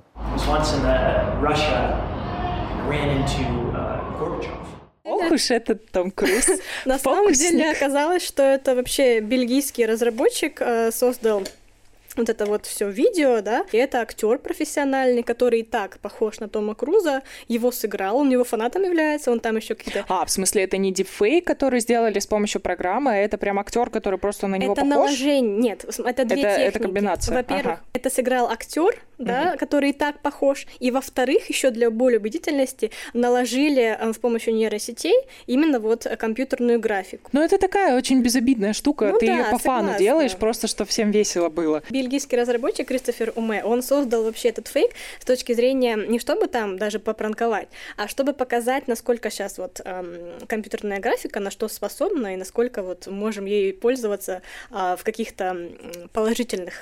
Ох 5.05 5.31
уж 5.31 5.50
этот 5.50 5.90
Том 5.90 6.11
Круз. 6.11 6.47
На 6.85 6.99
самом 6.99 7.33
деле 7.33 7.71
оказалось, 7.71 8.23
что 8.26 8.43
это 8.43 8.75
вообще 8.75 9.21
бельгийский 9.21 9.87
разработчик 9.87 10.61
э, 10.61 10.90
создал 10.93 11.43
вот 12.16 12.28
это 12.28 12.46
вот 12.46 12.66
все 12.66 12.88
видео, 12.88 13.40
да, 13.40 13.64
и 13.73 13.76
это 13.76 14.00
актер 14.00 14.38
профессиональный, 14.38 15.23
который 15.23 15.61
и 15.61 15.62
так 15.62 15.99
похож 16.00 16.40
на 16.40 16.49
Тома 16.49 16.75
Круза, 16.75 17.23
его 17.49 17.70
сыграл, 17.70 18.16
он 18.18 18.30
его 18.30 18.44
фанатом 18.44 18.82
является, 18.82 19.30
он 19.30 19.40
там 19.40 19.56
еще 19.56 19.75
какие-то... 19.75 20.04
А, 20.08 20.25
в 20.25 20.30
смысле, 20.30 20.64
это 20.64 20.76
не 20.76 20.92
дипфейк, 20.92 21.46
который 21.46 21.80
сделали 21.80 22.18
с 22.18 22.26
помощью 22.26 22.61
программы, 22.61 23.12
а 23.12 23.16
это 23.16 23.38
прям 23.38 23.58
актер, 23.58 23.90
который 23.90 24.18
просто 24.18 24.46
на 24.46 24.56
него 24.56 24.73
это 24.73 24.82
похож? 24.82 24.92
Это 24.92 25.00
наложение, 25.00 25.56
нет, 25.56 25.85
это 25.85 26.25
две 26.25 26.42
это, 26.42 26.56
техники. 26.56 26.68
Это 26.68 26.78
комбинация. 26.80 27.35
Во-первых, 27.35 27.78
ага. 27.78 27.82
это 27.92 28.11
сыграл 28.11 28.50
актер, 28.50 29.02
да, 29.18 29.50
угу. 29.50 29.58
который 29.58 29.90
и 29.90 29.92
так 29.92 30.20
похож, 30.20 30.66
и 30.78 30.90
во-вторых, 30.90 31.49
еще 31.49 31.70
для 31.70 31.90
более 31.90 32.18
убедительности 32.18 32.90
наложили 33.14 33.96
э, 33.99 34.12
с 34.12 34.18
помощью 34.18 34.54
нейросетей 34.54 35.14
именно 35.46 35.80
вот 35.80 36.06
компьютерную 36.18 36.80
графику. 36.80 37.30
Ну, 37.32 37.42
это 37.42 37.58
такая 37.58 37.96
очень 37.96 38.23
безобидная 38.23 38.73
штука, 38.73 39.11
ну, 39.12 39.18
ты 39.18 39.26
да, 39.26 39.32
ее 39.32 39.44
по 39.44 39.58
согласна. 39.58 39.88
фану 39.88 39.99
делаешь, 39.99 40.37
просто 40.37 40.66
чтобы 40.66 40.90
всем 40.90 41.11
весело 41.11 41.49
было 41.49 41.82
бельгийский 41.90 42.38
разработчик 42.38 42.88
Кристофер 42.88 43.32
Уме, 43.37 43.64
он 43.64 43.82
создал 43.82 44.25
вообще 44.25 44.50
этот 44.50 44.68
фейк 44.68 44.92
с 45.20 45.25
точки 45.25 45.52
зрения 45.52 45.96
не 45.96 46.18
чтобы 46.18 46.46
там 46.46 46.78
даже 46.78 46.99
попранковать, 46.99 47.68
а 47.96 48.08
чтобы 48.08 48.32
показать, 48.32 48.88
насколько 48.88 49.30
сейчас 49.30 49.58
вот 49.58 49.80
эм, 49.85 50.46
компьютерная 50.46 51.00
графика 51.00 51.40
на 51.40 51.50
что 51.50 51.68
способна 51.68 52.35
и 52.35 52.37
насколько 52.37 52.82
вот 52.82 53.06
можем 53.06 53.44
ей 53.46 53.73
пользоваться 53.73 54.42
э, 54.70 54.96
в 54.99 55.04
каких-то 55.04 55.70
положительных 56.12 56.75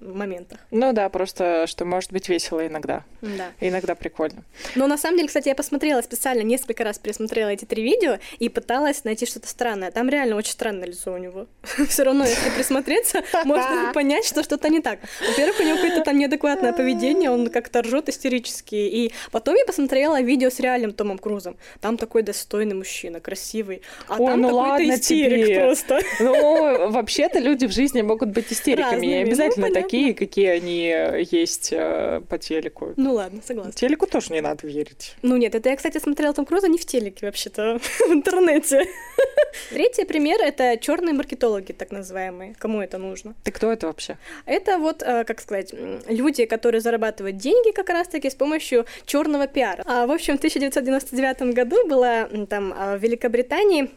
моментах. 0.00 0.58
Ну 0.70 0.92
да, 0.92 1.08
просто 1.08 1.66
что 1.66 1.84
может 1.84 2.12
быть 2.12 2.28
весело 2.28 2.66
иногда. 2.66 3.04
Да. 3.20 3.48
Иногда 3.60 3.94
прикольно. 3.94 4.44
Но 4.74 4.86
на 4.86 4.96
самом 4.98 5.16
деле, 5.16 5.28
кстати, 5.28 5.48
я 5.48 5.54
посмотрела 5.54 6.00
специально, 6.02 6.42
несколько 6.42 6.84
раз 6.84 6.98
пересмотрела 6.98 7.48
эти 7.48 7.64
три 7.64 7.82
видео 7.82 8.18
и 8.38 8.48
пыталась 8.48 9.04
найти 9.04 9.26
что-то 9.26 9.48
странное. 9.48 9.90
Там 9.90 10.08
реально 10.08 10.36
очень 10.36 10.52
странное 10.52 10.86
лицо 10.86 11.12
у 11.12 11.18
него. 11.18 11.46
Все 11.88 12.04
равно, 12.04 12.24
если 12.24 12.50
присмотреться, 12.50 13.22
можно 13.44 13.90
понять, 13.94 14.24
что 14.24 14.42
что-то 14.42 14.68
не 14.68 14.80
так. 14.80 15.00
Во-первых, 15.26 15.60
у 15.60 15.62
него 15.62 15.76
какое-то 15.76 16.02
там 16.02 16.18
неадекватное 16.18 16.72
поведение, 16.72 17.30
он 17.30 17.48
как-то 17.48 17.82
ржет 17.82 18.08
истерически. 18.08 18.74
И 18.74 19.12
потом 19.30 19.54
я 19.56 19.64
посмотрела 19.64 20.20
видео 20.20 20.50
с 20.50 20.60
реальным 20.60 20.92
Томом 20.92 21.18
Крузом. 21.18 21.56
Там 21.80 21.96
такой 21.96 22.22
достойный 22.22 22.74
мужчина, 22.74 23.20
красивый. 23.20 23.82
А 24.06 24.16
Ой, 24.18 24.26
там 24.26 24.40
ну 24.40 24.48
какой-то 24.48 24.94
истерик 24.94 25.46
тебе. 25.46 25.60
просто. 25.60 26.00
Ну, 26.20 26.90
вообще-то 26.90 27.38
люди 27.38 27.66
в 27.66 27.72
жизни 27.72 28.02
могут 28.02 28.30
быть 28.30 28.52
истериками. 28.52 28.92
Разными, 28.92 29.14
ну, 29.14 29.20
обязательно 29.22 29.66
понятно. 29.66 29.87
Такие, 29.88 30.14
какие 30.14 30.46
они 30.48 30.86
э, 30.86 31.22
есть 31.30 31.72
э, 31.72 32.20
по 32.28 32.38
телеку. 32.38 32.92
Ну 32.96 33.14
ладно, 33.14 33.40
согласна. 33.44 33.72
Телеку 33.72 34.06
тоже 34.06 34.32
не 34.32 34.40
надо 34.40 34.66
верить. 34.66 35.16
Ну 35.22 35.36
нет, 35.36 35.54
это 35.54 35.70
я, 35.70 35.76
кстати, 35.76 35.98
смотрела 35.98 36.34
Том 36.34 36.44
Круза 36.44 36.68
не 36.68 36.78
в 36.78 36.84
телеке 36.84 37.26
вообще-то, 37.26 37.78
в 38.08 38.12
интернете. 38.12 38.84
Третий 39.70 40.04
пример— 40.04 40.40
это 40.42 40.76
черные 40.76 41.14
маркетологи, 41.14 41.72
так 41.72 41.90
называемые. 41.90 42.54
Кому 42.58 42.82
это 42.82 42.98
нужно? 42.98 43.34
Ты 43.44 43.50
кто 43.50 43.72
это 43.72 43.86
вообще? 43.86 44.18
Это 44.44 44.78
вот, 44.78 45.02
э, 45.02 45.24
как 45.24 45.40
сказать, 45.40 45.74
люди, 46.06 46.44
которые 46.44 46.80
зарабатывают 46.80 47.36
деньги 47.36 47.72
как 47.72 47.88
раз-таки 47.88 48.28
с 48.28 48.34
помощью 48.34 48.84
черного 49.06 49.46
пиара. 49.46 49.82
А, 49.86 50.06
в 50.06 50.12
общем, 50.12 50.34
в 50.34 50.38
1999 50.38 51.54
году 51.54 51.88
было 51.88 52.28
там 52.48 52.74
а, 52.76 52.96
в 52.96 53.02
Великобритании 53.02 53.90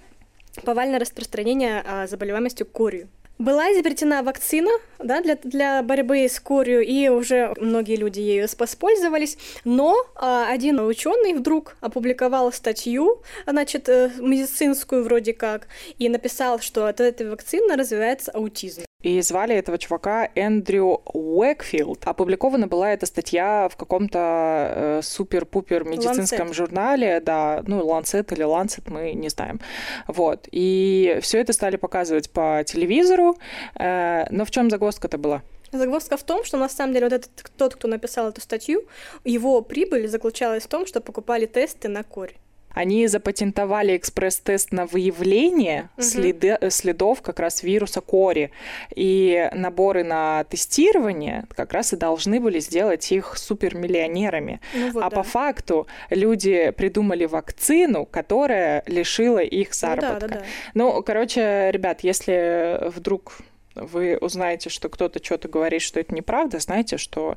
повальное 0.63 1.00
распространение 1.00 1.83
а, 1.86 2.07
заболеваемостью 2.07 2.65
корью. 2.65 3.10
Была 3.41 3.74
изобретена 3.74 4.21
вакцина 4.21 4.69
да, 5.00 5.19
для, 5.19 5.36
для 5.36 5.81
борьбы 5.81 6.25
с 6.25 6.39
корью, 6.39 6.86
и 6.86 7.07
уже 7.07 7.51
многие 7.60 7.95
люди 7.95 8.19
ею 8.19 8.48
воспользовались. 8.60 9.36
Но 9.65 9.95
а, 10.13 10.48
один 10.48 10.79
ученый 10.79 11.33
вдруг 11.33 11.75
опубликовал 11.81 12.51
статью, 12.51 13.24
значит, 13.48 13.89
э, 13.89 14.12
медицинскую 14.19 15.03
вроде 15.03 15.33
как, 15.33 15.67
и 15.98 16.07
написал, 16.07 16.60
что 16.60 16.86
от 16.86 17.00
этой 17.00 17.31
вакцины 17.31 17.75
развивается 17.75 18.29
аутизм. 18.29 18.83
И 19.01 19.22
звали 19.22 19.55
этого 19.55 19.77
чувака 19.77 20.29
Эндрю 20.36 21.01
Уэкфилд. 21.05 22.05
Опубликована 22.05 22.67
была 22.67 22.93
эта 22.93 23.05
статья 23.05 23.67
в 23.70 23.75
каком-то 23.75 24.20
э, 24.20 25.01
супер-пупер 25.03 25.84
медицинском 25.84 26.50
Lancet. 26.50 26.53
журнале, 26.53 27.20
да, 27.20 27.63
ну, 27.65 27.81
Lancet 27.81 28.34
или 28.34 28.46
Lancet, 28.46 28.84
мы 28.91 29.13
не 29.13 29.29
знаем. 29.29 29.60
Вот. 30.08 30.48
И 30.51 31.20
все 31.22 31.39
это 31.39 31.53
стали 31.53 31.77
показывать 31.77 32.29
по 32.29 32.63
телевизору. 32.65 33.38
Э, 33.75 34.25
но 34.29 34.46
в 34.46 34.51
чем 34.51 34.70
загвоздка-то 34.70 35.17
была? 35.17 35.41
Загвоздка 35.72 36.17
в 36.17 36.24
том, 36.24 36.43
что 36.43 36.58
на 36.58 36.67
самом 36.67 36.93
деле 36.93 37.05
вот 37.05 37.13
этот 37.13 37.31
тот, 37.58 37.75
кто 37.75 37.88
написал 37.88 38.27
эту 38.29 38.41
статью, 38.41 38.84
его 39.24 39.62
прибыль 39.62 40.08
заключалась 40.08 40.63
в 40.63 40.67
том, 40.67 40.86
что 40.86 41.00
покупали 41.00 41.46
тесты 41.46 41.88
на 41.88 42.03
корь. 42.03 42.36
Они 42.74 43.08
запатентовали 43.08 43.96
экспресс-тест 43.98 44.72
на 44.72 44.86
выявление 44.86 45.90
Мгм. 45.98 46.06
следы- 46.06 46.58
э, 46.60 46.70
следов 46.70 47.22
как 47.22 47.40
раз 47.40 47.63
вируса 47.63 48.01
кори. 48.01 48.51
И 48.96 49.50
наборы 49.54 50.04
на 50.04 50.44
тестирование 50.46 51.46
как 51.56 51.74
раз 51.74 51.94
и 51.94 51.98
должны 51.98 52.40
были 52.40 52.60
сделать 52.60 53.12
их 53.12 53.38
супермиллионерами. 53.38 54.60
Ну 54.74 54.92
вот, 54.92 55.04
а 55.04 55.10
да. 55.10 55.16
по 55.18 55.24
факту 55.24 55.88
люди 56.10 56.72
придумали 56.72 57.25
вакцину, 57.25 58.06
которая 58.06 58.84
лишила 58.88 59.40
их 59.40 59.70
Ну 59.70 59.74
да, 59.74 59.78
заработка. 59.96 60.28
да, 60.28 60.36
да. 60.36 60.44
Ну, 60.74 61.04
короче, 61.04 61.70
ребят, 61.72 62.01
если 62.01 62.90
вдруг 62.90 63.38
вы 63.75 64.18
узнаете, 64.20 64.70
что 64.70 64.90
кто-то 64.90 65.24
что-то 65.24 65.48
говорит, 65.48 65.82
что 65.82 66.00
это 66.00 66.13
неправда, 66.13 66.60
знайте, 66.60 66.98
что 66.98 67.36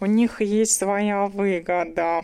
у 0.00 0.06
них 0.06 0.40
есть 0.40 0.76
своя 0.76 1.26
выгода. 1.26 2.22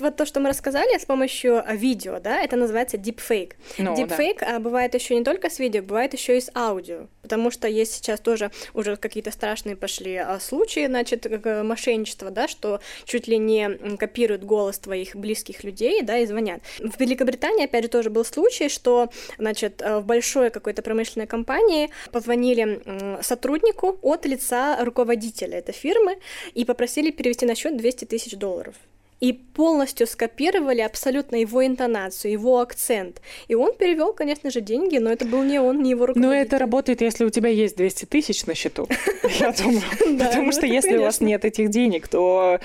Вот 0.00 0.16
то, 0.16 0.26
что 0.26 0.40
мы 0.40 0.48
рассказали 0.48 0.98
с 0.98 1.04
помощью 1.04 1.62
а, 1.66 1.74
видео, 1.74 2.18
да, 2.18 2.42
это 2.42 2.56
называется 2.56 2.96
deepfake. 2.96 3.52
Ну, 3.78 3.94
да. 3.94 4.02
Deepfake 4.02 4.42
а, 4.42 4.58
бывает 4.58 4.94
еще 4.94 5.14
не 5.14 5.24
только 5.24 5.50
с 5.50 5.58
видео, 5.58 5.82
бывает 5.82 6.12
еще 6.14 6.36
и 6.36 6.40
с 6.40 6.50
аудио, 6.54 7.06
потому 7.22 7.50
что 7.50 7.68
есть 7.68 7.94
сейчас 7.94 8.20
тоже 8.20 8.50
уже 8.74 8.96
какие-то 8.96 9.30
страшные 9.30 9.76
пошли 9.76 10.16
а, 10.16 10.40
случаи, 10.40 10.86
значит, 10.86 11.22
как, 11.22 11.64
мошенничества, 11.64 12.30
да, 12.30 12.48
что 12.48 12.80
чуть 13.04 13.28
ли 13.28 13.38
не 13.38 13.96
копируют 13.96 14.44
голос 14.44 14.78
твоих 14.78 15.14
близких 15.14 15.62
людей, 15.62 16.02
да, 16.02 16.18
и 16.18 16.26
звонят. 16.26 16.60
В 16.78 16.98
Великобритании, 16.98 17.64
опять 17.64 17.84
же, 17.84 17.90
тоже 17.90 18.10
был 18.10 18.24
случай, 18.24 18.68
что, 18.68 19.10
значит, 19.38 19.80
э, 19.80 19.98
в 19.98 20.06
большой 20.06 20.50
какой-то 20.50 20.82
промышленной 20.82 21.26
компании 21.26 21.90
позвонили 22.10 22.82
сотруднику 23.22 23.98
от 24.02 24.26
лица 24.26 24.82
руководителя 24.84 25.58
этой 25.58 25.72
фирмы 25.72 26.18
и 26.54 26.64
попросили 26.64 27.10
перевести 27.10 27.46
на 27.46 27.54
счет 27.54 27.76
200 27.76 28.06
тысяч 28.06 28.36
долларов. 28.36 28.74
И 29.20 29.32
полностью 29.32 30.06
скопировали 30.06 30.80
абсолютно 30.80 31.36
его 31.36 31.64
интонацию, 31.64 32.32
его 32.32 32.60
акцент. 32.60 33.20
И 33.48 33.54
он 33.54 33.74
перевел, 33.74 34.12
конечно 34.12 34.50
же, 34.50 34.60
деньги, 34.60 34.98
но 34.98 35.10
это 35.10 35.24
был 35.24 35.42
не 35.42 35.58
он, 35.58 35.82
не 35.82 35.90
его 35.90 36.06
руководитель. 36.06 36.28
Но 36.28 36.34
это 36.34 36.58
работает, 36.58 37.00
если 37.00 37.24
у 37.24 37.30
тебя 37.30 37.48
есть 37.48 37.76
200 37.76 38.06
тысяч 38.06 38.46
на 38.46 38.54
счету, 38.54 38.88
я 39.40 39.52
думаю. 39.52 39.82
Потому 40.18 40.52
что 40.52 40.66
если 40.66 40.96
у 40.96 41.02
вас 41.02 41.20
нет 41.20 41.44
этих 41.44 41.70
денег, 41.70 42.08
то 42.08 42.60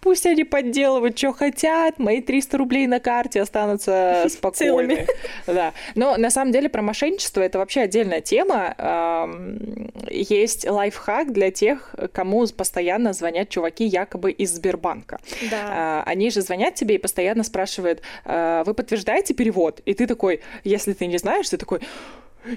Пусть 0.00 0.26
они 0.26 0.44
подделывают, 0.44 1.16
что 1.16 1.32
хотят, 1.32 1.98
мои 1.98 2.20
300 2.20 2.58
рублей 2.58 2.86
на 2.86 3.00
карте 3.00 3.40
останутся 3.42 4.26
спокойны. 4.28 5.06
Да. 5.46 5.72
Но 5.94 6.16
на 6.16 6.30
самом 6.30 6.52
деле 6.52 6.68
про 6.68 6.82
мошенничество 6.82 7.40
это 7.40 7.58
вообще 7.58 7.82
отдельная 7.82 8.20
тема. 8.20 9.28
Есть 10.08 10.68
лайфхак 10.68 11.32
для 11.32 11.50
тех, 11.50 11.94
кому 12.12 12.46
постоянно 12.48 13.12
звонят 13.12 13.48
чуваки 13.48 13.84
якобы 13.84 14.30
из 14.30 14.54
Сбербанка. 14.54 15.18
Да. 15.50 15.56
А, 15.68 16.02
они 16.06 16.30
же 16.30 16.42
звонят 16.42 16.74
тебе 16.74 16.96
и 16.96 16.98
постоянно 16.98 17.42
спрашивают, 17.42 18.02
«А, 18.24 18.64
вы 18.64 18.74
подтверждаете 18.74 19.34
перевод? 19.34 19.80
И 19.84 19.94
ты 19.94 20.06
такой, 20.06 20.40
если 20.64 20.92
ты 20.92 21.06
не 21.06 21.18
знаешь, 21.18 21.48
ты 21.48 21.56
такой, 21.56 21.80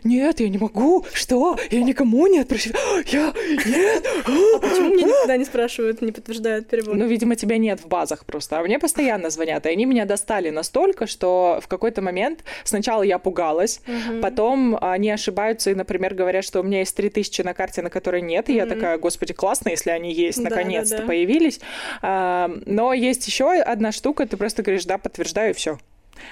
нет, 0.04 0.40
я 0.40 0.50
не 0.50 0.58
могу, 0.58 1.06
что? 1.13 1.58
Я 1.72 1.84
никому 1.84 2.28
не 2.28 2.40
отправляю. 2.40 3.04
Я, 3.08 3.34
нет. 3.66 4.06
А 4.25 4.60
почему 4.60 4.90
мне 4.90 5.04
никогда 5.04 5.38
не 5.38 5.46
спрашивают, 5.46 6.02
не 6.02 6.12
подтверждают 6.12 6.68
перевод? 6.68 6.96
Ну, 6.96 7.06
видимо, 7.06 7.36
тебя 7.36 7.58
нет 7.58 7.80
в 7.80 7.88
базах 7.88 8.25
просто. 8.25 8.60
А 8.60 8.63
мне 8.63 8.80
постоянно 8.80 9.30
звонят, 9.30 9.66
и 9.66 9.70
они 9.70 9.86
меня 9.86 10.06
достали 10.06 10.50
настолько, 10.50 11.08
что 11.08 11.60
в 11.62 11.68
какой-то 11.68 12.02
момент 12.02 12.44
сначала 12.63 13.04
я 13.04 13.20
пугалась, 13.20 13.82
угу. 13.88 14.22
потом 14.22 14.78
они 14.82 15.12
ошибаются 15.12 15.72
и, 15.72 15.75
например, 15.75 16.13
говорят, 16.13 16.44
что 16.44 16.60
у 16.62 16.63
меня 16.63 16.80
есть 16.80 16.96
3000 16.96 17.42
на 17.42 17.54
карте, 17.54 17.82
на 17.82 17.90
которой 17.90 18.22
нет, 18.22 18.50
и 18.50 18.54
угу. 18.54 18.60
я 18.60 18.66
такая, 18.66 18.98
господи, 18.98 19.34
классно, 19.34 19.70
если 19.70 19.90
они 19.90 20.13
есть, 20.13 20.40
наконец-то 20.40 20.98
да, 20.98 21.02
да. 21.02 21.08
появились. 21.08 21.60
А, 22.02 22.52
но 22.66 22.94
есть 22.94 23.25
еще 23.28 23.52
одна 23.52 23.92
штука, 23.92 24.25
ты 24.25 24.38
просто 24.38 24.63
говоришь, 24.63 24.86
да, 24.86 24.98
подтверждаю, 24.98 25.52
и 25.52 25.54
все. 25.54 25.78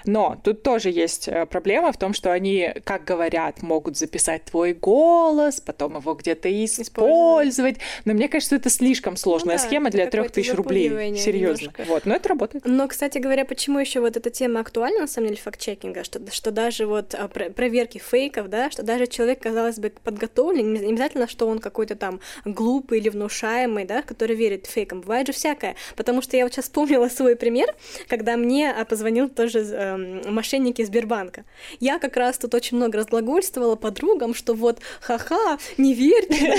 Но 0.06 0.40
тут 0.44 0.64
тоже 0.64 0.90
есть 0.90 1.28
э, 1.28 1.46
проблема 1.46 1.92
в 1.92 1.98
том, 1.98 2.14
что 2.14 2.32
они, 2.32 2.74
как 2.84 3.04
говорят, 3.04 3.62
могут 3.62 3.98
записать 3.98 4.46
твой 4.46 4.74
голос, 4.74 5.62
потом 5.62 5.98
его 5.98 6.14
где-то 6.14 6.50
использовать. 6.66 7.78
Но 8.06 8.14
мне 8.14 8.28
кажется, 8.28 8.56
это 8.56 8.70
слишком 8.70 9.16
сложная 9.16 9.58
ну, 9.58 9.62
да, 9.62 9.68
схема 9.68 9.90
для 9.90 10.08
трех 10.08 10.32
тысяч 10.32 10.54
рублей. 10.54 10.90
Серьезно. 11.18 11.66
Немножко. 11.66 11.84
Вот, 11.88 12.06
но 12.06 12.16
это 12.16 12.30
работает. 12.30 12.66
Но, 12.66 12.88
кстати 12.88 13.18
говоря, 13.18 13.46
почему 13.46 13.80
еще 13.80 14.00
вот 14.00 14.18
эта 14.18 14.30
тема 14.30 14.60
актуальна, 14.60 15.02
на 15.02 15.08
самом 15.08 15.30
деле, 15.30 15.42
факт-чекинга, 15.42 16.04
что, 16.04 16.20
что 16.32 16.52
даже 16.52 16.86
вот 16.86 17.16
а, 17.16 17.28
проверки 17.28 17.98
фейков, 17.98 18.50
да, 18.50 18.72
что 18.72 18.84
даже 18.84 19.08
человек, 19.08 19.42
казалось 19.42 19.80
бы, 19.80 19.92
подготовлен, 20.04 20.74
не 20.74 20.92
обязательно, 20.92 21.28
что 21.28 21.48
он 21.48 21.60
какой-то 21.60 21.96
там 21.96 22.20
глупый 22.46 23.00
или 23.00 23.10
внушаемый, 23.10 23.86
да, 23.86 24.02
который 24.02 24.36
верит 24.36 24.68
фейкам. 24.68 25.02
Бывает 25.02 25.28
же 25.28 25.34
всякое. 25.34 25.76
Потому 25.96 26.22
что 26.22 26.38
я 26.38 26.44
вот 26.44 26.54
сейчас 26.54 26.66
вспомнила 26.66 27.08
свой 27.10 27.36
пример, 27.36 27.74
когда 28.08 28.38
мне 28.38 28.72
а, 28.72 28.86
позвонил 28.86 29.30
тоже 29.30 29.71
э, 29.72 30.30
мошенники 30.30 30.84
Сбербанка. 30.84 31.46
Я 31.80 32.00
как 32.00 32.18
раз 32.18 32.38
тут 32.38 32.54
очень 32.54 32.78
много 32.78 32.98
разглагольствовала 32.98 33.76
подругам, 33.76 34.34
что 34.34 34.54
вот 34.54 34.80
ха-ха, 35.02 35.58
не 35.78 35.94
верьте, 35.94 36.54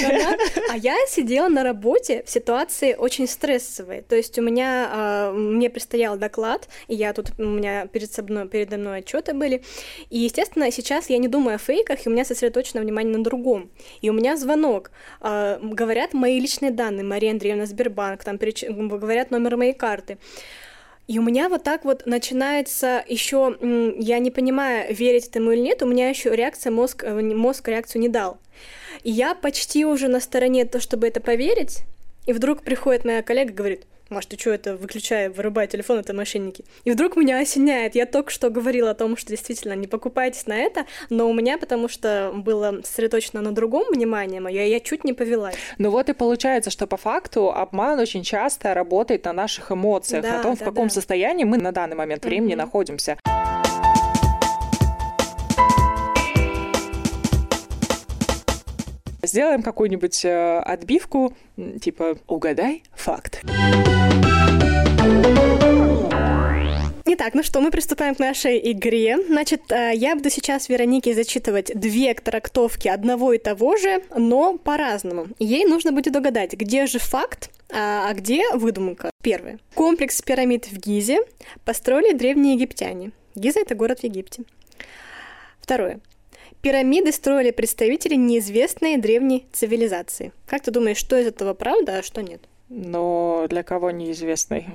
а 0.71 0.77
я 0.77 0.97
сидела 1.09 1.49
на 1.49 1.63
работе 1.63 2.23
в 2.27 2.31
ситуации 2.31 2.95
очень 2.95 3.27
стрессовой. 3.27 4.03
То 4.03 4.17
есть 4.17 4.39
у 4.39 4.43
меня, 4.43 4.91
э, 4.93 5.33
мне 5.33 5.71
предстоял 5.71 6.17
доклад, 6.17 6.69
и 6.89 6.95
я 6.95 7.13
тут, 7.13 7.33
у 7.39 7.45
меня 7.45 7.87
перед 7.87 8.13
собой, 8.13 8.49
передо 8.49 8.77
мной 8.77 8.99
отчеты 8.99 9.35
были, 9.35 9.63
и, 10.11 10.19
естественно, 10.19 10.71
сейчас 10.71 11.11
я 11.11 11.19
не 11.19 11.29
думаю 11.29 11.57
о 11.57 11.59
фейках, 11.59 12.07
и 12.07 12.09
у 12.09 12.13
меня 12.13 12.25
сосредоточено 12.25 12.81
внимание 12.81 13.17
на 13.17 13.25
другом. 13.25 13.71
И 14.01 14.11
у 14.11 14.13
меня 14.13 14.37
звонок, 14.37 14.91
э, 15.21 15.59
говорят 15.63 16.15
мои 16.15 16.41
личные 16.41 16.71
данные, 16.71 17.05
Мария 17.05 17.33
Андреевна 17.33 17.67
Сбербанк, 17.67 18.25
там 18.25 18.39
переч... 18.39 18.65
говорят 18.65 19.31
номер 19.31 19.57
моей 19.57 19.75
карты. 19.75 20.19
И 21.13 21.19
у 21.19 21.23
меня 21.23 21.51
вот 21.51 21.63
так 21.63 21.85
вот 21.85 22.07
начинается 22.07 23.05
еще, 23.07 23.55
я 23.99 24.19
не 24.19 24.31
понимаю, 24.31 24.95
верить 24.95 25.27
этому 25.27 25.51
или 25.51 25.61
нет, 25.61 25.83
у 25.83 25.87
меня 25.87 26.09
еще 26.09 26.35
реакция 26.35 26.71
мозг, 26.71 27.05
э, 27.05 27.21
мозг 27.35 27.69
реакцию 27.69 28.01
не 28.01 28.09
дал. 28.09 28.39
И 29.03 29.11
я 29.11 29.35
почти 29.35 29.85
уже 29.85 30.09
на 30.09 30.21
стороне 30.21 30.65
то, 30.65 30.81
чтобы 30.81 31.07
это 31.07 31.21
поверить, 31.21 31.81
и 32.25 32.33
вдруг 32.33 32.63
приходит 32.63 33.05
моя 33.05 33.21
коллега 33.21 33.51
и 33.51 33.55
говорит, 33.55 33.83
Маш, 34.13 34.27
ты 34.27 34.39
что 34.39 34.51
это, 34.51 34.77
выключай, 34.77 35.29
вырубай 35.29 35.67
телефон, 35.67 35.99
это 35.99 36.13
мошенники. 36.15 36.65
И 36.85 36.91
вдруг 36.91 37.17
меня 37.17 37.39
осеняет. 37.39 37.95
Я 37.95 38.07
только 38.07 38.31
что 38.31 38.51
говорила 38.51 38.91
о 38.91 38.95
том, 38.95 39.17
что 39.17 39.31
действительно 39.31 39.73
не 39.73 39.87
покупайтесь 39.87 40.47
на 40.47 40.57
это, 40.57 40.85
но 41.11 41.29
у 41.29 41.33
меня, 41.33 41.59
потому 41.59 41.89
что 41.89 42.31
было 42.35 42.81
сосредоточено 42.85 43.41
на 43.41 43.53
другом 43.53 43.85
внимание 43.91 44.41
мое, 44.41 44.65
я 44.65 44.81
чуть 44.81 45.05
не 45.05 45.13
повелась. 45.13 45.57
Ну 45.79 45.91
вот 45.91 46.09
и 46.09 46.13
получается, 46.13 46.71
что 46.71 46.87
по 46.87 46.97
факту 46.97 47.51
обман 47.51 47.99
очень 47.99 48.23
часто 48.23 48.75
работает 48.75 49.25
на 49.25 49.33
наших 49.33 49.73
эмоциях, 49.73 50.23
да, 50.23 50.37
на 50.37 50.43
том, 50.43 50.55
да, 50.55 50.65
в 50.65 50.69
каком 50.69 50.89
да. 50.89 50.95
состоянии 50.95 51.45
мы 51.45 51.57
на 51.57 51.73
данный 51.73 51.97
момент 51.97 52.25
времени 52.25 52.53
mm-hmm. 52.53 52.57
находимся. 52.57 53.19
Сделаем 59.25 59.63
какую-нибудь 59.63 60.25
э, 60.25 60.59
отбивку, 60.59 61.33
типа 61.81 62.19
«Угадай 62.27 62.83
факт». 62.93 63.41
Итак, 67.05 67.35
ну 67.35 67.45
что, 67.45 67.61
мы 67.61 67.71
приступаем 67.71 68.17
к 68.17 68.19
нашей 68.19 68.73
игре. 68.73 69.17
Значит, 69.29 69.71
э, 69.71 69.93
я 69.95 70.17
буду 70.17 70.29
сейчас 70.29 70.69
Веронике 70.69 71.15
зачитывать 71.15 71.71
две 71.73 72.15
трактовки 72.15 72.89
одного 72.89 73.33
и 73.33 73.39
того 73.39 73.77
же, 73.77 74.03
но 74.13 74.59
по-разному. 74.59 75.29
Ей 75.39 75.67
нужно 75.67 75.93
будет 75.93 76.17
угадать, 76.17 76.55
где 76.55 76.87
же 76.87 76.99
факт, 76.99 77.51
а, 77.73 78.09
а 78.09 78.15
где 78.15 78.43
выдумка. 78.55 79.13
Первое. 79.23 79.61
Комплекс 79.77 80.21
пирамид 80.21 80.67
в 80.67 80.77
Гизе 80.79 81.21
построили 81.65 82.13
древние 82.13 82.55
египтяне. 82.55 83.13
Гиза— 83.37 83.61
это 83.63 83.77
город 83.77 84.01
в 84.01 84.05
Египте. 84.05 84.43
Второе. 85.61 86.01
Пирамиды 86.63 87.11
строили 87.11 87.51
представители 87.51 88.15
неизвестной 88.15 88.97
древней 88.97 89.49
цивилизации. 89.53 90.33
Как 90.47 90.63
ты 90.63 90.71
думаешь, 90.71 90.97
что 90.97 91.19
из 91.19 91.27
этого 91.27 91.55
правда, 91.55 91.99
а 91.99 92.03
что 92.05 92.23
нет? 92.23 92.43
Но 92.75 93.47
для 93.49 93.63
кого 93.63 93.91
неизвестный. 93.91 94.67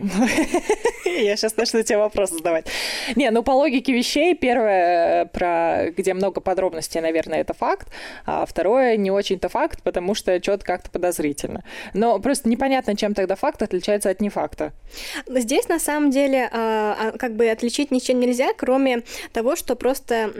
Я 1.05 1.35
сейчас 1.35 1.57
начну 1.57 1.81
тебе 1.81 1.97
вопрос 1.97 2.29
задавать. 2.29 2.67
Не, 3.15 3.31
ну 3.31 3.41
по 3.41 3.51
логике 3.51 3.91
вещей, 3.91 4.35
первое, 4.35 5.25
про 5.25 5.87
где 5.97 6.13
много 6.13 6.39
подробностей, 6.39 7.01
наверное, 7.01 7.39
это 7.39 7.53
факт, 7.55 7.87
а 8.25 8.45
второе, 8.45 8.97
не 8.97 9.09
очень-то 9.09 9.49
факт, 9.49 9.81
потому 9.81 10.13
что 10.13 10.41
что-то 10.41 10.63
как-то 10.63 10.91
подозрительно. 10.91 11.63
Но 11.93 12.19
просто 12.19 12.49
непонятно, 12.49 12.95
чем 12.95 13.15
тогда 13.15 13.35
факт 13.35 13.63
отличается 13.63 14.11
от 14.11 14.21
нефакта. 14.21 14.73
Здесь, 15.27 15.67
на 15.67 15.79
самом 15.79 16.11
деле, 16.11 16.49
а, 16.51 17.11
а, 17.13 17.17
как 17.17 17.35
бы 17.35 17.49
отличить 17.49 17.89
ничем 17.89 18.19
нельзя, 18.19 18.49
кроме 18.55 19.01
того, 19.33 19.55
что 19.55 19.75
просто 19.75 20.31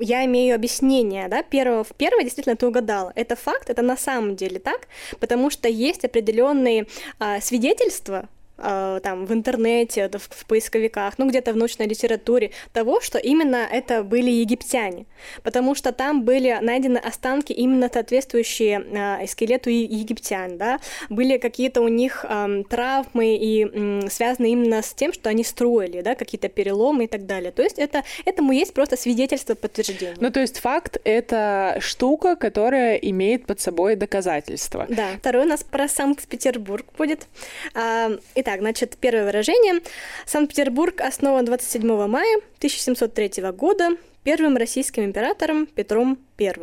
я 0.00 0.24
имею 0.26 0.54
объяснение, 0.54 1.28
да, 1.28 1.42
первого, 1.42 1.84
первое 1.96 2.22
действительно 2.22 2.56
ты 2.56 2.66
угадала. 2.66 3.12
Это 3.16 3.34
факт, 3.34 3.68
это 3.68 3.82
на 3.82 3.96
самом 3.96 4.36
деле 4.36 4.60
так, 4.60 4.86
потому 5.18 5.50
что 5.50 5.68
есть 5.68 6.04
определенные 6.04 6.67
определенные 6.68 6.86
а, 7.18 7.40
свидетельства 7.40 8.28
там 8.58 9.26
в 9.26 9.32
интернете, 9.32 10.10
в, 10.12 10.46
поисковиках, 10.46 11.14
ну 11.18 11.28
где-то 11.28 11.52
в 11.52 11.56
научной 11.56 11.86
литературе 11.86 12.50
того, 12.72 13.00
что 13.00 13.18
именно 13.18 13.66
это 13.70 14.02
были 14.02 14.30
египтяне, 14.30 15.06
потому 15.42 15.74
что 15.74 15.92
там 15.92 16.22
были 16.24 16.58
найдены 16.60 16.98
останки 16.98 17.52
именно 17.52 17.88
соответствующие 17.92 18.84
э, 18.90 19.26
скелету 19.26 19.70
египтян, 19.70 20.58
да, 20.58 20.80
были 21.08 21.38
какие-то 21.38 21.80
у 21.80 21.88
них 21.88 22.24
э, 22.28 22.62
травмы 22.68 23.36
и 23.36 23.64
э, 23.64 24.08
связаны 24.10 24.50
именно 24.52 24.82
с 24.82 24.92
тем, 24.92 25.12
что 25.12 25.30
они 25.30 25.44
строили, 25.44 26.00
да, 26.02 26.14
какие-то 26.14 26.48
переломы 26.48 27.04
и 27.04 27.06
так 27.06 27.26
далее. 27.26 27.52
То 27.52 27.62
есть 27.62 27.78
это 27.78 28.04
этому 28.24 28.52
есть 28.52 28.74
просто 28.74 28.96
свидетельство 28.96 29.54
подтверждения. 29.54 30.16
Ну 30.20 30.30
то 30.30 30.40
есть 30.40 30.58
факт 30.58 30.98
это 31.04 31.78
штука, 31.80 32.36
которая 32.36 32.96
имеет 32.96 33.46
под 33.46 33.60
собой 33.60 33.96
доказательства. 33.96 34.86
Да. 34.88 35.08
Второй 35.18 35.44
у 35.44 35.48
нас 35.48 35.62
про 35.62 35.88
Санкт-Петербург 35.88 36.86
будет. 36.96 37.26
Э, 37.74 38.18
Итак, 38.48 38.60
значит, 38.60 38.96
первое 38.98 39.26
выражение. 39.26 39.82
Санкт-Петербург 40.24 41.02
основан 41.02 41.44
27 41.44 42.06
мая 42.06 42.36
1703 42.56 43.42
года 43.52 43.90
первым 44.24 44.56
российским 44.56 45.04
императором 45.04 45.66
Петром 45.66 46.16
I. 46.40 46.54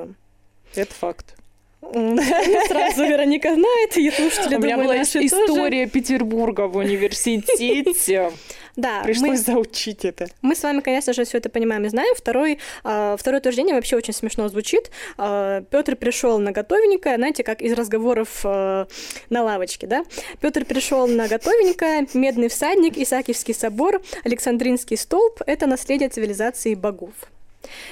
Это 0.74 0.94
факт. 0.96 1.36
Сразу 1.84 3.04
Вероника 3.06 3.54
знает, 3.54 3.98
и 3.98 4.10
слушатели, 4.10 4.56
У 4.56 4.60
меня 4.62 4.78
была 4.80 5.04
история 5.04 5.86
Петербурга 5.86 6.62
в 6.62 6.78
университете. 6.78 8.32
Да, 8.76 9.02
пришлось 9.04 9.30
мы, 9.30 9.38
заучить 9.38 10.04
это. 10.06 10.28
Мы 10.42 10.56
с 10.56 10.64
вами, 10.64 10.82
конечно 10.82 11.14
же, 11.14 11.24
все 11.24 11.38
это 11.38 11.50
понимаем 11.50 11.86
и 11.86 11.90
знаем. 11.90 12.14
Второй, 12.16 12.60
э, 12.84 13.16
второе 13.18 13.40
утверждение 13.40 13.76
вообще 13.76 13.96
очень 13.96 14.14
смешно 14.14 14.48
звучит. 14.50 14.92
Э, 15.18 15.64
Петр 15.70 15.96
пришел 15.96 16.40
на 16.40 16.52
готовенькое, 16.52 17.16
знаете, 17.16 17.44
как 17.44 17.62
из 17.62 17.74
разговоров 17.74 18.42
э, 18.44 18.86
на 19.30 19.44
лавочке, 19.44 19.88
да? 19.88 20.04
Петр 20.42 20.66
пришел 20.66 21.08
на 21.08 21.28
готовенькое, 21.28 22.08
медный 22.14 22.50
всадник, 22.50 22.98
Исаакиевский 22.98 23.54
собор, 23.54 24.02
Александринский 24.24 24.98
столб– 24.98 25.42
это 25.46 25.68
наследие 25.68 26.10
цивилизации 26.10 26.76
богов. 26.76 27.14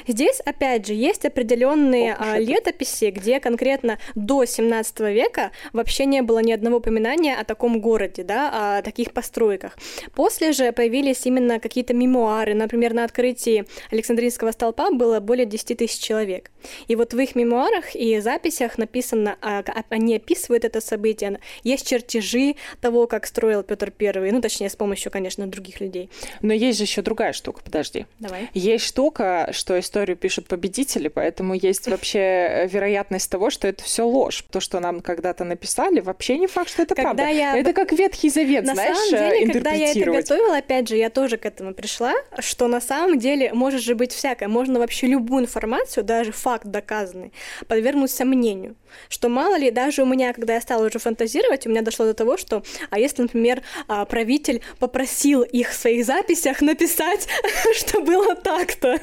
Здесь, 0.07 0.39
опять 0.39 0.87
же, 0.87 0.93
есть 0.93 1.25
определенные 1.25 2.15
а, 2.17 2.37
летописи, 2.37 3.11
где 3.11 3.39
конкретно 3.39 3.99
до 4.15 4.45
17 4.45 4.99
века 5.01 5.51
вообще 5.71 6.05
не 6.05 6.21
было 6.21 6.39
ни 6.39 6.51
одного 6.51 6.77
упоминания 6.77 7.35
о 7.35 7.43
таком 7.43 7.79
городе, 7.79 8.23
да, 8.23 8.77
о 8.77 8.81
таких 8.81 9.13
постройках. 9.13 9.77
После 10.15 10.51
же 10.51 10.71
появились 10.71 11.25
именно 11.25 11.59
какие-то 11.59 11.93
мемуары. 11.93 12.53
Например, 12.53 12.93
на 12.93 13.03
открытии 13.03 13.65
Александринского 13.91 14.51
столпа 14.51 14.91
было 14.91 15.19
более 15.19 15.45
10 15.45 15.77
тысяч 15.77 15.99
человек. 15.99 16.51
И 16.87 16.95
вот 16.95 17.13
в 17.13 17.19
их 17.19 17.35
мемуарах 17.35 17.95
и 17.95 18.19
записях 18.19 18.77
написано, 18.77 19.37
а, 19.41 19.63
они 19.89 20.15
описывают 20.15 20.65
это 20.65 20.81
событие. 20.81 21.39
Есть 21.63 21.87
чертежи 21.87 22.55
того, 22.81 23.07
как 23.07 23.25
строил 23.25 23.63
Петр 23.63 23.91
Первый, 23.91 24.31
ну, 24.31 24.41
точнее, 24.41 24.69
с 24.69 24.75
помощью, 24.75 25.11
конечно, 25.11 25.47
других 25.47 25.79
людей. 25.79 26.09
Но 26.41 26.53
есть 26.53 26.77
же 26.77 26.83
еще 26.83 27.01
другая 27.01 27.33
штука, 27.33 27.61
подожди. 27.63 28.05
Давай. 28.19 28.49
Есть 28.53 28.85
штука, 28.85 29.49
что 29.51 29.62
историю 29.79 30.17
пишут 30.17 30.47
победители, 30.47 31.07
поэтому 31.07 31.53
есть 31.53 31.87
вообще 31.87 32.19
э, 32.19 32.67
вероятность 32.67 33.29
того, 33.29 33.49
что 33.49 33.67
это 33.67 33.83
все 33.83 34.05
ложь. 34.05 34.43
То, 34.51 34.59
что 34.59 34.79
нам 34.79 35.01
когда-то 35.01 35.43
написали, 35.43 35.99
вообще 35.99 36.37
не 36.37 36.47
факт, 36.47 36.69
что 36.69 36.83
это 36.83 36.95
когда 36.95 37.13
правда. 37.13 37.33
Я... 37.33 37.57
Это 37.57 37.73
как 37.73 37.91
Ветхий 37.91 38.29
Завет, 38.29 38.65
на 38.65 38.73
знаешь, 38.73 38.97
самом 38.97 39.31
деле, 39.31 39.53
когда 39.53 39.71
я 39.71 39.91
это 39.91 40.11
готовила, 40.11 40.57
опять 40.57 40.87
же, 40.87 40.97
я 40.97 41.09
тоже 41.09 41.37
к 41.37 41.45
этому 41.45 41.73
пришла, 41.73 42.13
что 42.39 42.67
на 42.67 42.81
самом 42.81 43.19
деле 43.19 43.53
может 43.53 43.81
же 43.81 43.95
быть 43.95 44.11
всякое. 44.11 44.47
Можно 44.47 44.79
вообще 44.79 45.07
любую 45.07 45.43
информацию, 45.43 46.03
даже 46.03 46.31
факт 46.31 46.65
доказанный, 46.65 47.31
подвергнуть 47.67 48.11
сомнению. 48.11 48.75
Что 49.09 49.29
мало 49.29 49.57
ли, 49.57 49.71
даже 49.71 50.03
у 50.03 50.05
меня, 50.05 50.33
когда 50.33 50.55
я 50.55 50.61
стала 50.61 50.85
уже 50.85 50.99
фантазировать, 50.99 51.65
у 51.65 51.69
меня 51.69 51.81
дошло 51.81 52.05
до 52.05 52.13
того, 52.13 52.37
что, 52.37 52.63
а 52.89 52.99
если, 52.99 53.23
например, 53.23 53.61
а, 53.87 54.05
правитель 54.05 54.61
попросил 54.79 55.41
их 55.41 55.71
в 55.71 55.75
своих 55.75 56.05
записях 56.05 56.61
написать, 56.61 57.27
что 57.75 58.01
было 58.01 58.35
так-то. 58.35 58.99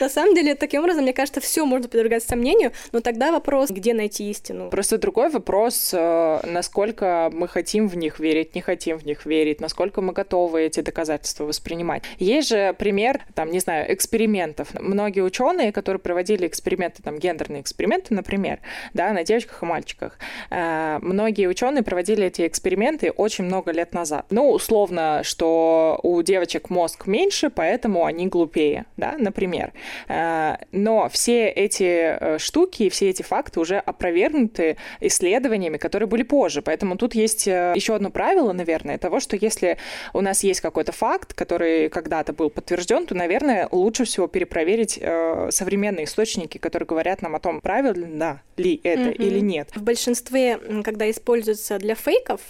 На 0.00 0.08
самом 0.08 0.34
деле, 0.34 0.54
таким 0.54 0.80
образом, 0.80 1.02
мне 1.02 1.12
кажется, 1.12 1.40
все 1.40 1.64
можно 1.64 1.88
подвергать 1.88 2.22
сомнению, 2.22 2.72
но 2.92 3.00
тогда 3.00 3.32
вопрос, 3.32 3.70
где 3.70 3.94
найти 3.94 4.30
истину. 4.30 4.70
Просто 4.70 4.98
другой 4.98 5.30
вопрос, 5.30 5.90
э, 5.92 6.40
насколько 6.46 7.30
мы 7.32 7.48
хотим 7.48 7.88
в 7.88 7.96
них 7.96 8.20
верить, 8.20 8.54
не 8.54 8.60
хотим 8.60 8.98
в 8.98 9.04
них 9.04 9.26
верить, 9.26 9.60
насколько 9.60 10.00
мы 10.00 10.12
готовы 10.12 10.62
эти 10.62 10.80
доказательства 10.80 11.44
воспринимать. 11.44 12.02
Есть 12.18 12.48
же 12.48 12.74
пример, 12.78 13.20
там, 13.34 13.50
не 13.50 13.60
знаю, 13.60 13.92
экспериментов. 13.92 14.68
Многие 14.78 15.20
ученые, 15.20 15.72
которые 15.72 16.00
проводили 16.00 16.46
эксперименты, 16.46 17.02
там, 17.02 17.18
гендерные 17.18 17.62
эксперименты, 17.62 18.14
например, 18.14 18.60
да, 18.94 19.12
на 19.12 19.24
девочках 19.24 19.62
и 19.62 19.66
мальчиках, 19.66 20.18
э, 20.50 20.98
многие 21.02 21.46
ученые 21.46 21.82
проводили 21.82 22.26
эти 22.26 22.46
эксперименты 22.46 23.10
очень 23.10 23.44
много 23.44 23.72
лет 23.72 23.92
назад. 23.94 24.26
Ну, 24.30 24.50
условно, 24.50 25.22
что 25.24 25.98
у 26.02 26.22
девочек 26.22 26.70
мозг 26.70 27.06
меньше, 27.06 27.50
поэтому 27.50 28.04
они 28.04 28.26
глупее, 28.26 28.86
да, 28.96 29.14
например. 29.30 29.72
Э, 30.08 30.56
но 30.72 31.08
все 31.08 31.48
эти 31.48 31.84
э, 31.84 32.38
штуки, 32.38 32.88
все 32.88 33.10
эти 33.10 33.22
факты 33.22 33.60
уже 33.60 33.78
опровергнуты 33.78 34.76
исследованиями, 35.00 35.78
которые 35.78 36.08
были 36.08 36.24
позже. 36.24 36.62
Поэтому 36.62 36.96
тут 36.96 37.14
есть 37.14 37.46
э, 37.48 37.72
еще 37.76 37.94
одно 37.94 38.10
правило, 38.10 38.52
наверное, 38.52 38.98
того, 38.98 39.20
что 39.20 39.36
если 39.36 39.78
у 40.12 40.20
нас 40.20 40.44
есть 40.44 40.60
какой-то 40.60 40.92
факт, 40.92 41.32
который 41.34 41.88
когда-то 41.88 42.32
был 42.32 42.50
подтвержден, 42.50 43.06
то, 43.06 43.14
наверное, 43.14 43.68
лучше 43.70 44.04
всего 44.04 44.26
перепроверить 44.26 45.00
современные 45.50 46.04
источники, 46.04 46.58
которые 46.58 46.86
говорят 46.86 47.22
нам 47.22 47.36
о 47.36 47.40
том, 47.40 47.60
правильно 47.60 48.42
ли 48.56 48.80
это 48.82 49.10
mm-hmm. 49.10 49.26
или 49.26 49.40
нет. 49.40 49.70
В 49.74 49.82
большинстве, 49.82 50.58
когда 50.84 51.08
используются 51.10 51.78
для 51.78 51.94
фейков, 51.94 52.40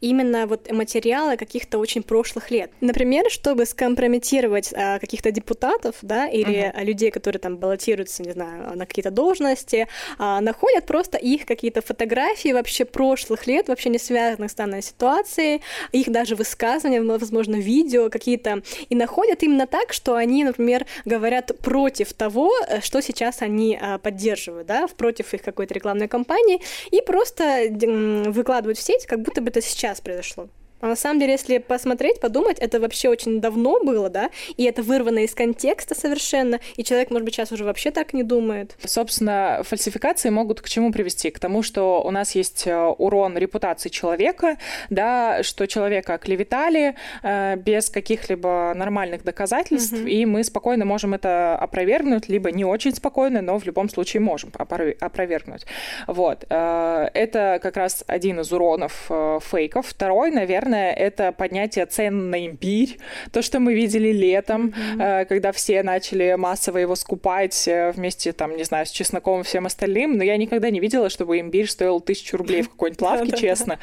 именно 0.00 0.46
вот 0.46 0.70
материалы 0.70 1.36
каких-то 1.36 1.78
очень 1.78 2.02
прошлых 2.02 2.50
лет. 2.50 2.70
Например, 2.80 3.30
чтобы 3.30 3.66
скомпрометировать 3.66 4.72
а, 4.74 4.98
каких-то 4.98 5.30
депутатов, 5.30 5.96
да, 6.02 6.26
или 6.28 6.72
uh-huh. 6.72 6.84
людей, 6.84 7.10
которые 7.10 7.40
там 7.40 7.56
баллотируются, 7.56 8.22
не 8.22 8.32
знаю, 8.32 8.76
на 8.76 8.86
какие-то 8.86 9.10
должности, 9.10 9.88
а, 10.18 10.40
находят 10.40 10.86
просто 10.86 11.18
их 11.18 11.46
какие-то 11.46 11.82
фотографии 11.82 12.52
вообще 12.52 12.84
прошлых 12.84 13.46
лет, 13.46 13.68
вообще 13.68 13.88
не 13.90 13.98
связанных 13.98 14.50
с 14.50 14.54
данной 14.54 14.82
ситуацией, 14.82 15.62
их 15.92 16.10
даже 16.10 16.36
высказывания, 16.36 17.02
возможно, 17.02 17.56
видео 17.56 18.10
какие-то, 18.10 18.62
и 18.88 18.94
находят 18.94 19.42
именно 19.42 19.66
так, 19.66 19.92
что 19.92 20.14
они, 20.14 20.44
например, 20.44 20.86
говорят 21.04 21.56
против 21.58 22.12
того, 22.12 22.52
э, 22.68 22.80
что 22.80 23.00
сейчас 23.02 23.42
они 23.42 23.78
а, 23.80 23.98
поддерживают, 23.98 24.66
да, 24.66 24.86
против 24.88 25.34
их 25.34 25.42
какой-то 25.42 25.74
рекламной 25.74 26.08
кампании, 26.08 26.60
и 26.90 27.00
просто 27.00 27.68
выкладывают 27.70 28.78
в 28.78 28.82
сеть, 28.82 29.06
как 29.06 29.20
будто 29.20 29.40
бы 29.40 29.48
это 29.50 29.60
сейчас 29.70 30.00
произошло. 30.00 30.48
А 30.80 30.86
на 30.86 30.96
самом 30.96 31.20
деле, 31.20 31.32
если 31.32 31.58
посмотреть, 31.58 32.20
подумать, 32.20 32.58
это 32.58 32.80
вообще 32.80 33.08
очень 33.08 33.40
давно 33.40 33.80
было, 33.82 34.08
да, 34.08 34.30
и 34.56 34.64
это 34.64 34.82
вырвано 34.82 35.20
из 35.20 35.34
контекста 35.34 35.94
совершенно, 35.94 36.60
и 36.76 36.84
человек, 36.84 37.10
может 37.10 37.24
быть, 37.24 37.34
сейчас 37.34 37.52
уже 37.52 37.64
вообще 37.64 37.90
так 37.90 38.12
не 38.12 38.22
думает. 38.22 38.76
Собственно, 38.84 39.62
фальсификации 39.64 40.30
могут 40.30 40.60
к 40.60 40.68
чему 40.68 40.92
привести? 40.92 41.30
К 41.30 41.38
тому, 41.38 41.62
что 41.62 42.02
у 42.02 42.10
нас 42.10 42.34
есть 42.34 42.66
э, 42.66 42.76
урон 42.98 43.36
репутации 43.36 43.88
человека, 43.88 44.56
да, 44.88 45.42
что 45.42 45.66
человека 45.66 46.14
оклеветали 46.14 46.94
э, 47.22 47.56
без 47.56 47.90
каких-либо 47.90 48.72
нормальных 48.74 49.24
доказательств, 49.24 49.92
mm-hmm. 49.92 50.08
и 50.08 50.26
мы 50.26 50.44
спокойно 50.44 50.84
можем 50.84 51.14
это 51.14 51.56
опровергнуть, 51.56 52.28
либо 52.28 52.50
не 52.50 52.64
очень 52.64 52.94
спокойно, 52.94 53.42
но 53.42 53.58
в 53.58 53.64
любом 53.64 53.88
случае 53.88 54.20
можем 54.20 54.50
опровергнуть. 54.54 55.66
Вот. 56.06 56.44
Э, 56.48 57.08
это 57.14 57.58
как 57.62 57.76
раз 57.76 58.04
один 58.06 58.40
из 58.40 58.52
уронов 58.52 59.06
э, 59.10 59.38
фейков. 59.42 59.86
Второй, 59.86 60.30
наверное, 60.30 60.69
наверное, 60.70 60.92
это 60.92 61.32
поднятие 61.32 61.86
цен 61.86 62.30
на 62.30 62.46
имбирь, 62.46 62.98
то, 63.32 63.42
что 63.42 63.60
мы 63.60 63.74
видели 63.74 64.12
летом, 64.12 64.68
mm-hmm. 64.68 65.26
когда 65.26 65.52
все 65.52 65.82
начали 65.82 66.34
массово 66.36 66.78
его 66.78 66.94
скупать 66.94 67.68
э, 67.68 67.92
вместе, 67.92 68.32
там, 68.32 68.56
не 68.56 68.64
знаю, 68.64 68.86
с 68.86 68.90
чесноком 68.90 69.40
и 69.40 69.44
всем 69.44 69.66
остальным, 69.66 70.16
но 70.16 70.24
я 70.24 70.36
никогда 70.36 70.70
не 70.70 70.80
видела, 70.80 71.10
чтобы 71.10 71.40
имбирь 71.40 71.68
стоил 71.68 72.00
тысячу 72.00 72.36
рублей 72.36 72.62
в 72.62 72.70
какой-нибудь 72.70 73.02
лавке, 73.02 73.36
честно. 73.36 73.78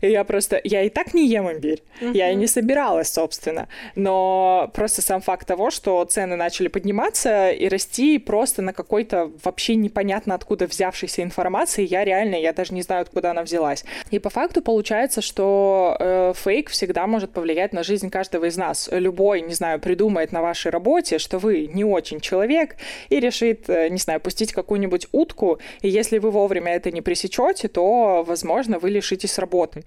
И 0.00 0.10
я 0.10 0.24
просто... 0.24 0.60
Я 0.64 0.82
и 0.82 0.88
так 0.88 1.14
не 1.14 1.28
ем 1.28 1.50
имбирь, 1.50 1.82
я 2.00 2.30
и 2.30 2.34
не 2.34 2.46
собиралась, 2.46 3.12
собственно, 3.12 3.68
но 3.94 4.70
просто 4.74 5.02
сам 5.02 5.20
факт 5.20 5.46
того, 5.46 5.70
что 5.70 6.04
цены 6.04 6.36
начали 6.36 6.68
подниматься 6.68 7.50
и 7.50 7.68
расти 7.68 8.18
просто 8.18 8.62
на 8.62 8.72
какой-то 8.72 9.30
вообще 9.44 9.74
непонятно 9.74 10.34
откуда 10.34 10.66
взявшейся 10.66 11.22
информации, 11.22 11.86
я 11.86 12.04
реально, 12.04 12.36
я 12.36 12.52
даже 12.52 12.74
не 12.74 12.82
знаю, 12.82 13.02
откуда 13.02 13.30
она 13.30 13.42
взялась. 13.42 13.84
И 14.10 14.18
по 14.18 14.30
факту 14.30 14.62
получается, 14.62 15.20
что 15.20 15.96
э, 15.98 16.29
фейк 16.34 16.70
всегда 16.70 17.06
может 17.06 17.32
повлиять 17.32 17.72
на 17.72 17.82
жизнь 17.82 18.10
каждого 18.10 18.46
из 18.46 18.56
нас. 18.56 18.88
Любой, 18.92 19.40
не 19.42 19.54
знаю, 19.54 19.80
придумает 19.80 20.32
на 20.32 20.42
вашей 20.42 20.70
работе, 20.70 21.18
что 21.18 21.38
вы 21.38 21.66
не 21.66 21.84
очень 21.84 22.20
человек, 22.20 22.76
и 23.08 23.20
решит, 23.20 23.68
э, 23.68 23.88
не 23.88 23.98
знаю, 23.98 24.20
пустить 24.20 24.52
какую-нибудь 24.52 25.08
утку, 25.12 25.58
и 25.82 25.88
если 25.88 26.18
вы 26.18 26.30
вовремя 26.30 26.72
это 26.74 26.90
не 26.90 27.02
пресечете, 27.02 27.68
то, 27.68 28.24
возможно, 28.26 28.78
вы 28.78 28.90
лишитесь 28.90 29.38
работы. 29.38 29.84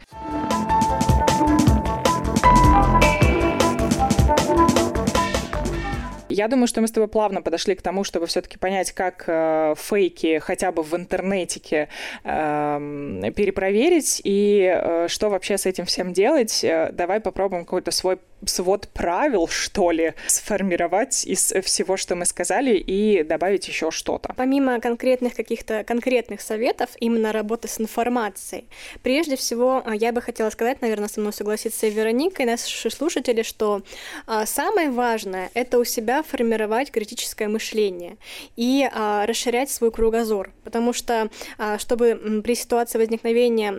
Я 6.34 6.48
думаю, 6.48 6.66
что 6.66 6.82
мы 6.82 6.88
с 6.88 6.92
тобой 6.92 7.08
плавно 7.08 7.44
подошли 7.44 7.76
к 7.76 7.84
тому, 7.84 8.04
чтобы 8.04 8.26
все-таки 8.26 8.58
понять, 8.58 8.92
как 8.92 9.26
э, 9.28 9.76
фейки 9.78 10.40
хотя 10.40 10.72
бы 10.72 10.82
в 10.82 10.96
интернете 10.96 11.90
э, 12.24 13.32
перепроверить 13.36 14.20
и 14.24 14.74
э, 14.76 15.08
что 15.10 15.30
вообще 15.30 15.60
с 15.60 15.68
этим 15.68 15.86
всем 15.86 16.12
делать. 16.12 16.64
Э, 16.64 16.90
давай 16.92 17.20
попробуем 17.20 17.66
какой-то 17.66 17.92
свой 17.92 18.18
свод 18.46 18.88
правил, 18.90 19.48
что 19.48 19.92
ли, 19.92 20.14
сформировать 20.28 21.26
из 21.26 21.54
всего, 21.64 21.98
что 21.98 22.16
мы 22.16 22.26
сказали, 22.26 22.76
и 22.76 23.24
добавить 23.24 23.68
еще 23.68 23.92
что-то. 23.92 24.34
Помимо 24.36 24.80
конкретных 24.80 25.36
каких-то 25.36 25.84
конкретных 25.84 26.42
советов, 26.42 26.90
именно 27.00 27.32
работы 27.32 27.68
с 27.68 27.80
информацией, 27.80 28.66
прежде 29.02 29.36
всего 29.36 29.82
а, 29.86 29.96
я 29.96 30.12
бы 30.12 30.22
хотела 30.22 30.50
сказать, 30.50 30.82
наверное, 30.82 31.08
со 31.08 31.20
мной 31.20 31.34
согласится 31.34 31.88
и 31.88 31.90
Вероника, 31.90 32.44
и 32.44 32.46
наши 32.46 32.90
слушатели, 32.90 33.44
что 33.44 33.82
а, 34.28 34.46
самое 34.46 34.90
важное— 34.90 35.50
это 35.54 35.80
у 35.80 35.84
себя 35.84 36.24
формировать 36.24 36.92
критическое 36.92 37.48
мышление 37.48 38.18
и 38.56 38.90
а, 38.92 39.26
расширять 39.26 39.70
свой 39.70 39.92
кругозор, 39.92 40.52
потому 40.64 40.94
что, 40.94 41.30
чтобы 41.78 42.42
при 42.44 42.56
ситуации 42.56 42.98
возникновения 42.98 43.74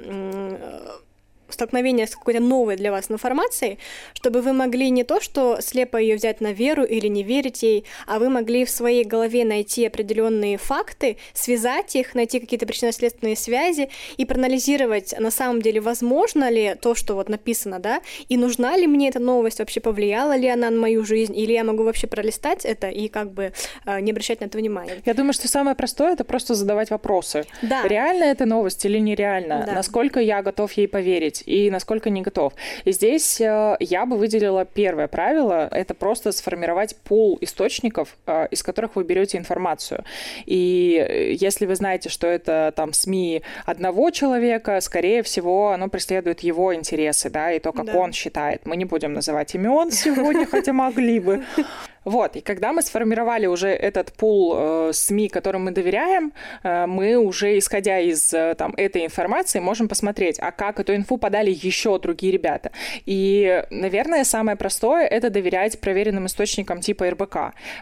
столкновения 1.55 2.07
с 2.07 2.15
какой-то 2.15 2.41
новой 2.41 2.77
для 2.77 2.91
вас 2.91 3.11
информацией, 3.11 3.79
чтобы 4.13 4.43
вы 4.43 4.53
могли 4.53 4.91
не 4.91 5.05
то, 5.05 5.21
что 5.21 5.59
слепо 5.61 5.97
ее 5.97 6.17
взять 6.17 6.41
на 6.41 6.53
веру 6.53 6.85
или 6.85 7.09
не 7.09 7.23
верить 7.23 7.63
ей, 7.63 7.85
а 8.07 8.19
вы 8.19 8.29
могли 8.29 8.65
в 8.65 8.71
своей 8.71 9.05
голове 9.05 9.45
найти 9.45 9.87
определенные 9.87 10.59
факты, 10.59 11.17
связать 11.33 11.97
их, 11.97 12.15
найти 12.15 12.41
какие-то 12.41 12.67
причинно-следственные 12.67 13.37
связи 13.37 13.89
и 14.17 14.25
проанализировать, 14.25 15.15
на 15.19 15.31
самом 15.31 15.63
деле, 15.63 15.81
возможно 15.81 16.51
ли 16.51 16.75
то, 16.81 16.95
что 16.95 17.15
вот 17.15 17.29
написано, 17.29 17.79
да, 17.79 18.01
и 18.29 18.37
нужна 18.37 18.77
ли 18.77 18.87
мне 18.87 19.09
эта 19.09 19.19
новость, 19.19 19.59
вообще 19.59 19.81
повлияла 19.81 20.37
ли 20.37 20.49
она 20.49 20.71
на 20.71 20.81
мою 20.81 21.05
жизнь, 21.05 21.37
или 21.37 21.53
я 21.53 21.65
могу 21.65 21.85
вообще 21.85 22.07
пролистать 22.07 22.65
это 22.65 22.89
и 22.89 23.09
как 23.09 23.33
бы 23.33 23.53
э, 23.87 24.01
не 24.01 24.11
обращать 24.11 24.41
на 24.41 24.47
это 24.47 24.59
внимания. 24.59 25.03
Я 25.07 25.15
думаю, 25.15 25.33
что 25.33 25.49
самое 25.49 25.77
простое— 25.77 26.13
это 26.15 26.25
просто 26.25 26.55
задавать 26.55 26.91
вопросы. 26.91 27.45
Да. 27.63 27.87
Реально 27.87 28.25
эта 28.25 28.45
новость 28.47 28.85
или 28.85 28.99
нереально? 28.99 29.65
Да. 29.67 29.73
Насколько 29.73 30.21
я 30.21 30.43
готов 30.43 30.73
ей 30.73 30.89
поверить? 30.89 31.44
И 31.47 31.71
насколько 31.71 32.11
не 32.11 32.23
готов. 32.23 32.53
И 32.85 32.93
здесь 32.93 33.41
э, 33.41 33.77
я 33.81 34.07
бы 34.07 34.17
выделила 34.17 34.65
первое 34.65 35.09
правило, 35.09 35.69
это 35.71 35.95
просто 35.95 36.33
сформировать 36.33 36.97
пул 36.97 37.39
источников, 37.41 38.17
э, 38.27 38.49
из 38.51 38.63
которых 38.63 38.97
вы 38.97 39.05
берете 39.05 39.39
информацию. 39.39 40.05
И 40.47 41.37
если 41.39 41.67
вы 41.67 41.75
знаете, 41.75 42.09
что 42.09 42.27
это 42.27 42.73
там 42.77 42.93
СМИ 42.93 43.43
одного 43.65 44.11
человека, 44.11 44.81
скорее 44.81 45.23
всего, 45.23 45.71
оно 45.71 45.89
преследует 45.89 46.41
его 46.41 46.75
интересы, 46.75 47.31
да, 47.31 47.53
и 47.53 47.59
то, 47.59 47.73
как 47.73 47.87
да. 47.87 47.97
он 47.97 48.13
считает. 48.13 48.67
Мы 48.67 48.77
не 48.77 48.85
будем 48.85 49.13
называть 49.13 49.55
имен 49.55 49.91
сегодня, 49.91 50.47
хотя 50.47 50.73
могли 50.73 51.21
бы. 51.21 51.45
Вот, 52.05 52.37
и 52.37 52.41
когда 52.41 52.73
мы 52.73 52.83
сформировали 52.83 53.47
уже 53.47 53.69
этот 53.69 54.13
пул 54.13 54.55
э, 54.57 54.91
СМИ, 54.93 55.29
которым 55.29 55.65
мы 55.65 55.71
доверяем, 55.71 56.33
э, 56.63 56.87
мы 56.87 57.17
уже, 57.17 57.59
исходя 57.59 57.99
из 57.99 58.33
э, 58.35 58.55
там, 58.57 58.75
этой 58.77 59.05
информации, 59.05 59.61
можем 59.61 59.89
посмотреть, 59.89 60.39
а 60.39 60.53
как 60.53 60.81
эту 60.81 60.95
инфу 60.95 61.17
подали 61.17 61.51
еще 61.51 61.99
другие 61.99 62.33
ребята. 62.33 62.71
И, 63.07 63.65
наверное, 63.71 64.25
самое 64.25 64.57
простое— 64.57 65.07
это 65.11 65.31
доверять 65.31 65.81
проверенным 65.81 66.27
источникам 66.27 66.81
типа 66.81 67.11
РБК, 67.11 67.37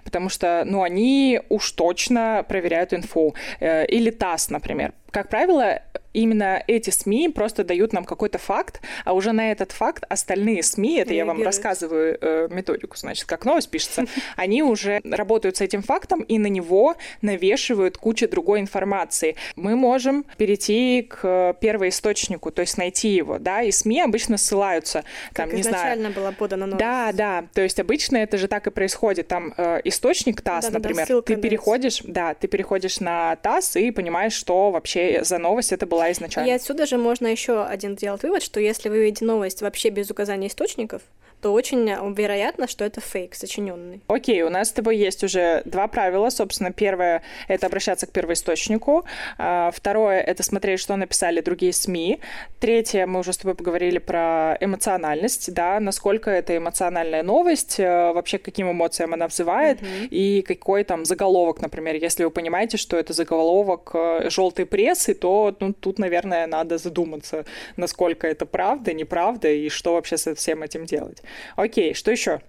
потому 0.05 0.29
что, 0.29 0.63
ну, 0.67 0.83
они 0.83 1.41
уж 1.49 1.73
точно 1.73 2.45
проверяют 2.49 2.93
инфу. 2.93 3.35
Э, 3.61 3.85
или 3.87 4.11
ТАСС, 4.11 4.51
например. 4.51 4.93
Как 5.13 5.29
правило, 5.29 5.83
именно 6.13 6.63
эти 6.67 6.91
СМИ 6.91 7.29
просто 7.31 7.65
дают 7.65 7.93
нам 7.93 8.05
какой-то 8.05 8.39
факт, 8.39 8.81
а 9.05 9.13
уже 9.13 9.33
на 9.33 9.53
этот 9.53 9.73
факт 9.73 10.05
остальные 10.09 10.63
СМИ, 10.63 10.99
это 10.99 11.15
я 11.15 11.25
вам 11.25 11.43
рассказываю 11.43 12.19
э, 12.21 12.49
методику, 12.51 12.97
значит, 12.97 13.25
как 13.27 13.45
новость 13.45 13.71
пишется, 13.71 14.05
они 14.37 14.63
уже 14.63 15.01
работают 15.05 15.57
с 15.57 15.61
этим 15.61 15.83
фактом 15.83 16.23
и 16.23 16.39
на 16.39 16.47
него 16.47 16.97
навешивают 17.21 17.99
кучу 17.99 18.29
другой 18.29 18.61
информации. 18.61 19.37
Мы 19.57 19.77
можем 19.77 20.25
перейти 20.37 21.03
к 21.03 21.57
первоисточнику, 21.61 22.51
то 22.51 22.61
есть 22.61 22.79
найти 22.79 23.11
его, 23.11 23.39
да, 23.39 23.63
и 23.63 23.71
СМИ 23.71 24.01
обычно 24.01 24.39
ссылаются, 24.39 25.05
там, 25.35 25.49
как 25.49 25.55
не 25.55 25.63
изначально 25.63 26.11
знаю. 26.11 26.15
была 26.15 26.33
подана 26.33 26.67
новость. 26.67 26.81
Да, 26.81 27.13
да, 27.13 27.45
то 27.53 27.61
есть 27.61 27.79
обычно 27.81 28.17
это 28.19 28.39
же 28.39 28.49
так 28.49 28.67
и 28.67 28.71
происходит, 28.71 29.29
там 29.29 29.55
э, 29.57 29.81
источник 29.85 30.41
ТАСС, 30.41 30.67
да, 30.67 30.73
например, 30.73 31.07
да, 31.07 31.23
ты 31.23 31.37
переходишь, 31.37 32.01
да, 32.05 32.35
ты 32.35 32.49
переходишь 32.49 33.01
на 33.01 33.37
ТАСС 33.37 33.77
и 33.77 33.91
понимаешь, 33.91 34.33
что 34.33 34.71
вообще 34.71 35.02
за 35.23 35.39
новость 35.39 35.73
это 35.73 35.87
была 35.87 36.13
изначально. 36.13 36.49
И 36.49 36.53
отсюда 36.53 36.87
же 36.87 36.99
можно 36.99 37.27
еще 37.27 37.65
один 37.65 37.97
сделать 37.97 38.23
вывод, 38.23 38.43
что 38.43 38.61
если 38.61 38.89
вы 38.89 39.05
видите 39.05 39.25
новость 39.25 39.63
вообще 39.63 39.91
без 39.91 40.11
указания 40.11 40.49
источников, 40.49 41.03
то 41.43 41.53
очень 41.53 41.91
вероятно, 42.15 42.69
что 42.69 42.85
это 42.85 43.01
фейк, 43.01 43.35
сочиненный. 43.35 44.01
Окей, 44.07 44.43
у 44.43 44.51
нас 44.51 44.69
с 44.69 44.73
тобой 44.73 44.97
есть 44.97 45.25
уже 45.25 45.63
два 45.65 45.89
правила. 45.89 46.31
Собственно, 46.31 46.73
первое— 46.73 47.23
это 47.49 47.67
обращаться 47.67 48.07
к 48.07 48.13
первоисточнику. 48.13 49.05
А, 49.39 49.73
второе— 49.75 50.21
это 50.31 50.45
смотреть, 50.45 50.79
что 50.79 50.95
написали 50.95 51.41
другие 51.41 51.73
СМИ. 51.73 52.21
Третье, 52.61 53.07
мы 53.07 53.19
уже 53.19 53.33
с 53.33 53.39
тобой 53.39 53.57
поговорили 53.57 53.99
про 53.99 54.57
эмоциональность, 54.61 55.53
да, 55.53 55.81
насколько 55.81 56.31
это 56.31 56.57
эмоциональная 56.57 57.25
новость, 57.25 57.81
э, 57.81 58.13
вообще 58.13 58.39
каким 58.39 58.71
эмоциям 58.71 59.13
она 59.13 59.27
взывает, 59.27 59.81
mm-hmm. 59.81 60.09
и 60.11 60.43
какой 60.43 60.85
там 60.85 61.05
заголовок, 61.05 61.61
например. 61.61 61.97
Если 61.97 62.23
вы 62.23 62.31
понимаете, 62.31 62.77
что 62.77 62.97
это 62.97 63.13
заголовок 63.15 63.91
э, 63.95 64.31
желтой 64.31 64.65
прессы, 64.65 65.15
то 65.15 65.57
ну, 65.59 65.73
тут, 65.73 65.99
наверное, 65.99 66.47
надо 66.47 66.79
задуматься, 66.79 67.45
насколько 67.77 68.29
это 68.29 68.47
правда, 68.47 68.93
неправда, 68.93 69.49
и 69.49 69.69
что 69.69 69.95
вообще 69.95 70.17
со 70.17 70.37
всем 70.37 70.63
этим 70.63 70.87
делать. 70.87 71.21
Окей, 71.57 71.95
что 71.95 72.11
еще? 72.11 72.41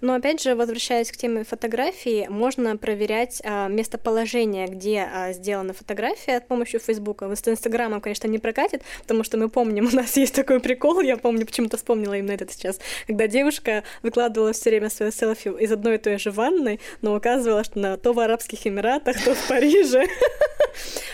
Но 0.00 0.14
опять 0.14 0.42
же, 0.42 0.54
возвращаясь 0.54 1.10
к 1.10 1.16
теме 1.16 1.44
фотографии, 1.44 2.26
можно 2.28 2.76
проверять 2.76 3.42
а, 3.44 3.68
местоположение, 3.68 4.66
где 4.66 5.08
а, 5.12 5.32
сделана 5.32 5.72
фотография 5.72 6.40
с 6.40 6.42
помощью 6.42 6.80
Фейсбука. 6.80 7.34
С 7.34 7.46
Инстаграмом, 7.48 8.00
конечно, 8.00 8.28
не 8.28 8.38
прокатит, 8.38 8.82
потому 9.02 9.24
что 9.24 9.36
мы 9.36 9.48
помним, 9.48 9.86
у 9.92 9.96
нас 9.96 10.16
есть 10.16 10.34
такой 10.34 10.60
прикол, 10.60 11.00
я 11.00 11.16
помню, 11.16 11.46
почему-то 11.46 11.76
вспомнила 11.76 12.14
именно 12.14 12.32
этот 12.32 12.52
сейчас, 12.52 12.78
когда 13.06 13.26
девушка 13.26 13.82
выкладывала 14.02 14.52
все 14.52 14.70
время 14.70 14.90
свое 14.90 15.12
селфи 15.12 15.48
из 15.60 15.72
одной 15.72 15.96
и 15.96 15.98
той 15.98 16.18
же 16.18 16.30
ванной, 16.30 16.80
но 17.02 17.16
указывала, 17.16 17.64
что 17.64 17.78
на 17.78 17.96
то 17.96 18.12
в 18.12 18.20
Арабских 18.20 18.66
Эмиратах, 18.66 19.22
то 19.22 19.34
в 19.34 19.48
Париже. 19.48 20.06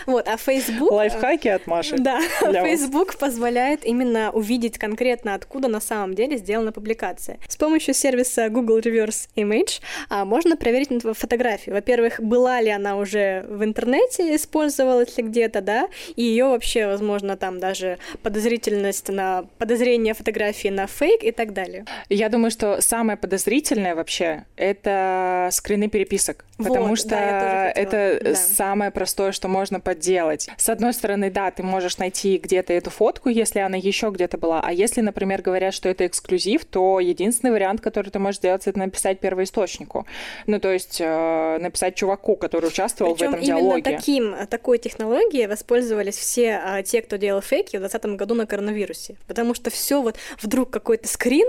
Вот, 0.05 0.27
а 0.27 0.37
Facebook... 0.37 0.91
Лайфхаки 0.91 1.47
от 1.47 1.65
Маши. 1.65 1.95
Да, 1.97 2.19
Facebook 2.41 3.17
позволяет 3.17 3.83
именно 3.83 4.29
увидеть 4.31 4.77
конкретно, 4.77 5.33
откуда 5.33 5.67
на 5.67 5.79
самом 5.79 6.13
деле 6.13 6.37
сделана 6.37 6.71
публикация. 6.71 7.04
С 7.47 7.55
помощью 7.55 7.93
сервиса 7.93 8.15
сервиса 8.15 8.49
Google 8.49 8.79
Reverse 8.79 9.29
Image 9.35 9.81
а, 10.09 10.25
можно 10.25 10.57
проверить 10.57 10.89
фотографию. 11.17 11.75
Во-первых, 11.75 12.19
была 12.19 12.61
ли 12.61 12.69
она 12.69 12.97
уже 12.97 13.45
в 13.49 13.63
интернете, 13.63 14.35
использовалась 14.35 15.17
ли 15.17 15.23
где-то, 15.23 15.61
да, 15.61 15.87
и 16.15 16.23
ее 16.23 16.45
вообще, 16.45 16.87
возможно, 16.87 17.35
там 17.35 17.59
даже 17.59 17.97
подозрительность 18.23 19.09
на 19.09 19.45
подозрение 19.57 20.13
фотографии 20.13 20.69
на 20.69 20.87
фейк 20.87 21.23
и 21.23 21.31
так 21.31 21.53
далее. 21.53 21.85
Я 22.09 22.29
думаю, 22.29 22.51
что 22.51 22.81
самое 22.81 23.17
подозрительное 23.17 23.95
вообще 23.95 24.45
это 24.55 25.49
скрины 25.51 25.89
переписок, 25.89 26.45
вот, 26.57 26.69
потому 26.69 26.95
что 26.95 27.09
да, 27.09 27.71
это 27.71 28.19
да. 28.23 28.35
самое 28.35 28.91
простое, 28.91 29.31
что 29.31 29.47
можно 29.47 29.79
подделать. 29.79 30.49
С 30.57 30.69
одной 30.69 30.93
стороны, 30.93 31.29
да, 31.29 31.51
ты 31.51 31.63
можешь 31.63 31.97
найти 31.97 32.37
где-то 32.37 32.73
эту 32.73 32.89
фотку, 32.89 33.29
если 33.29 33.59
она 33.59 33.77
еще 33.77 34.09
где-то 34.09 34.37
была, 34.37 34.61
а 34.63 34.71
если, 34.71 35.01
например, 35.01 35.41
говорят, 35.41 35.73
что 35.73 35.89
это 35.89 36.07
эксклюзив, 36.07 36.65
то 36.65 36.84
единственный 36.99 37.51
вариант, 37.51 37.81
который 37.81 38.09
ты 38.09 38.19
можешь 38.19 38.37
сделать, 38.37 38.67
это 38.67 38.77
написать 38.79 39.19
первоисточнику. 39.19 40.05
Ну, 40.47 40.59
то 40.59 40.71
есть 40.71 40.97
э, 40.99 41.57
написать 41.59 41.95
чуваку, 41.95 42.35
который 42.35 42.67
участвовал 42.67 43.15
Причем 43.15 43.31
в 43.31 43.35
этом 43.35 43.43
именно 43.43 43.59
диалоге. 43.59 43.83
таким, 43.83 44.35
такой 44.49 44.77
технологией 44.77 45.47
воспользовались 45.47 46.17
все 46.17 46.61
а, 46.63 46.83
те, 46.83 47.01
кто 47.01 47.17
делал 47.17 47.41
фейки 47.41 47.77
в 47.77 47.79
2020 47.79 48.17
году 48.17 48.35
на 48.35 48.45
коронавирусе. 48.45 49.15
Потому 49.27 49.53
что 49.53 49.69
все 49.69 50.01
вот 50.01 50.17
вдруг 50.41 50.69
какой-то 50.69 51.07
скрин, 51.07 51.47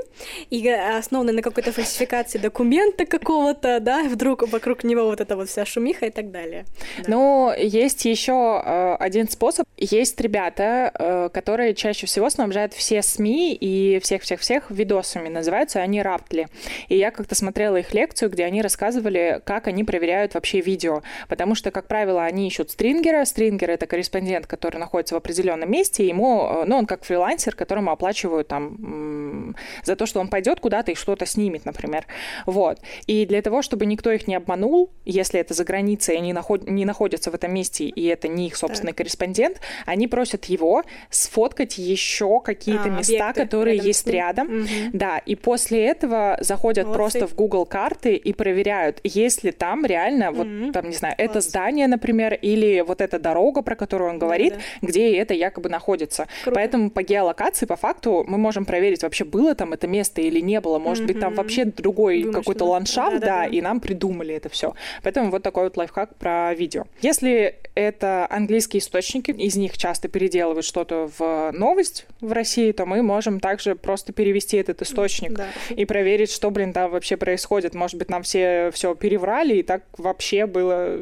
и 0.51 0.66
э, 0.66 0.99
основанный 0.99 1.33
на 1.33 1.42
какой-то 1.42 1.72
фальсификации 1.72 2.38
документа 2.38 3.07
какого-то, 3.07 3.81
да, 3.81 4.05
вдруг 4.05 4.49
вокруг 4.49 4.85
него 4.85 5.05
вот 5.05 5.20
эта 5.20 5.37
вот 5.37 5.49
вся 5.49 5.64
шумиха 5.64 6.07
и 6.07 6.11
так 6.11 6.31
далее. 6.31 6.64
Да. 6.99 7.05
Ну, 7.09 7.53
есть 7.57 8.05
еще 8.05 8.62
э, 8.64 8.94
один 8.99 9.29
способ. 9.29 9.66
Есть 9.77 10.20
ребята, 10.20 10.92
э, 10.94 11.29
которые 11.33 11.75
чаще 11.75 12.07
всего 12.07 12.31
снабжают 12.31 12.75
все 12.75 13.03
СМИ 13.03 13.55
и 13.55 14.01
всех-всех-всех 14.01 14.70
видосами. 14.70 15.26
Называются 15.29 15.81
они 15.81 16.03
раптли. 16.03 16.49
И 16.89 16.97
я 16.97 17.11
как-то 17.11 17.35
смотрела 17.35 17.77
их 17.77 17.95
лекцию, 17.95 18.31
где 18.31 18.45
они 18.45 18.62
рассказывали, 18.62 19.41
как 19.45 19.67
они 19.67 19.85
проверяют 19.85 20.35
вообще 20.35 20.61
видео. 20.61 21.03
Потому 21.29 21.55
что, 21.55 21.71
как 21.71 21.87
правило, 21.87 22.25
они 22.25 22.49
ищут 22.49 22.71
стрингера. 22.71 23.25
Стрингер— 23.25 23.71
это 23.73 23.87
корреспондент, 23.87 24.47
который 24.47 24.79
находится 24.79 25.15
в 25.15 25.19
определенном 25.19 25.71
месте. 25.71 26.05
И 26.05 26.09
ему, 26.09 26.47
э, 26.47 26.65
ну, 26.67 26.79
он 26.79 26.87
как 26.87 27.05
фрилансер, 27.05 27.55
которому 27.55 27.91
оплачивают 27.91 28.49
там 28.49 29.55
за 29.85 29.97
то, 29.97 30.07
что 30.07 30.21
он 30.21 30.29
пойдет 30.29 30.61
куда-то 30.61 30.93
и 30.93 30.95
что-то 30.95 31.27
снимет, 31.27 31.65
например. 31.65 32.07
Вот. 32.47 32.81
И 33.07 33.27
для 33.27 33.43
того, 33.43 33.62
чтобы 33.62 33.87
никто 33.87 34.11
их 34.11 34.27
не 34.27 34.35
обманул, 34.35 34.91
если 35.05 35.41
это 35.41 35.55
за 35.55 35.65
границей, 35.65 36.17
они 36.17 36.33
наход... 36.33 36.69
не 36.69 36.85
находятся 36.85 37.31
в 37.31 37.35
этом 37.35 37.53
месте, 37.53 37.85
и 37.85 38.07
это 38.07 38.29
не 38.29 38.49
их 38.49 38.57
собственный 38.57 38.93
так. 38.93 38.99
корреспондент, 38.99 39.61
они 39.85 40.09
просят 40.09 40.47
его 40.47 40.85
сфоткать 41.11 41.79
еще 41.79 42.41
какие-то 42.41 42.85
а, 42.85 42.89
места, 42.89 43.33
которые 43.33 43.77
рядом 43.77 43.87
есть 43.87 44.07
рядом. 44.07 44.47
Угу. 44.47 44.69
Да, 44.93 45.16
и 45.19 45.35
после 45.35 45.87
этого 45.87 46.37
заходят 46.41 46.87
Молодцы. 46.87 47.19
просто 47.19 47.27
в 47.27 47.35
Google 47.35 47.67
карты 47.67 48.15
и 48.15 48.33
проверяют, 48.33 49.01
есть 49.05 49.45
ли 49.45 49.53
там 49.53 49.85
реально, 49.85 50.25
mm-hmm. 50.25 50.65
вот 50.65 50.73
там, 50.73 50.89
не 50.89 50.97
знаю, 50.97 51.15
Класс. 51.17 51.31
это 51.31 51.41
здание, 51.41 51.87
например, 51.87 52.35
или 52.35 52.83
вот 52.87 53.01
эта 53.01 53.19
дорога, 53.19 53.63
про 53.63 53.77
которую 53.77 54.11
он 54.11 54.19
говорит, 54.19 54.55
да, 54.55 54.61
да. 54.83 54.89
где 54.89 55.17
это 55.17 55.35
якобы 55.35 55.69
находится. 55.69 56.27
Круто. 56.45 56.55
Поэтому 56.55 56.91
по 56.91 57.03
геолокации, 57.03 57.67
по 57.67 57.77
факту, 57.77 58.25
мы 58.27 58.39
можем 58.39 58.65
проверить, 58.65 59.03
вообще 59.03 59.25
было 59.25 59.55
там 59.55 59.73
это 59.73 59.87
место 59.87 60.21
или 60.21 60.41
не 60.41 60.61
было. 60.61 60.79
Может 60.79 61.05
mm-hmm. 61.05 61.07
быть, 61.07 61.21
там 61.21 61.35
вообще 61.35 61.65
другой 61.65 62.19
Вымышленно. 62.19 62.39
какой-то 62.39 62.65
ландшафт, 62.65 63.21
да, 63.21 63.27
да, 63.27 63.27
да, 63.27 63.47
и 63.47 63.61
нам 63.61 63.81
придумали 63.81 64.35
это 64.35 64.49
все. 64.49 64.75
Поэтому 65.03 65.31
вот 65.31 65.43
такой 65.43 65.65
вот 65.65 65.77
лайфхак 65.77 66.17
про 66.17 66.55
видео. 66.55 66.85
Если 67.01 67.57
это 67.75 68.27
английские 68.31 68.81
источники, 68.81 69.31
из 69.31 69.57
них 69.57 69.77
часто 69.77 70.09
переделывают 70.09 70.65
что-то 70.65 71.11
в 71.19 71.53
новость 71.53 72.07
в 72.21 72.33
России, 72.33 72.73
то 72.73 72.87
мы 72.87 73.03
можем 73.03 73.41
также 73.41 73.75
просто 73.75 74.13
перевести 74.13 74.57
этот 74.57 74.83
источник 74.83 75.06
да. 75.35 75.49
и 75.71 75.85
проверить, 75.85 76.31
что, 76.31 76.51
блин, 76.51 76.73
там 76.73 76.90
вообще 76.90 77.16
происходит. 77.16 77.75
Может 77.75 77.99
быть, 77.99 78.11
нам 78.11 78.23
все 78.23 78.71
все 78.73 78.95
переврали, 78.95 79.57
и 79.57 79.62
так 79.62 79.83
вообще 79.99 80.47
было... 80.47 80.99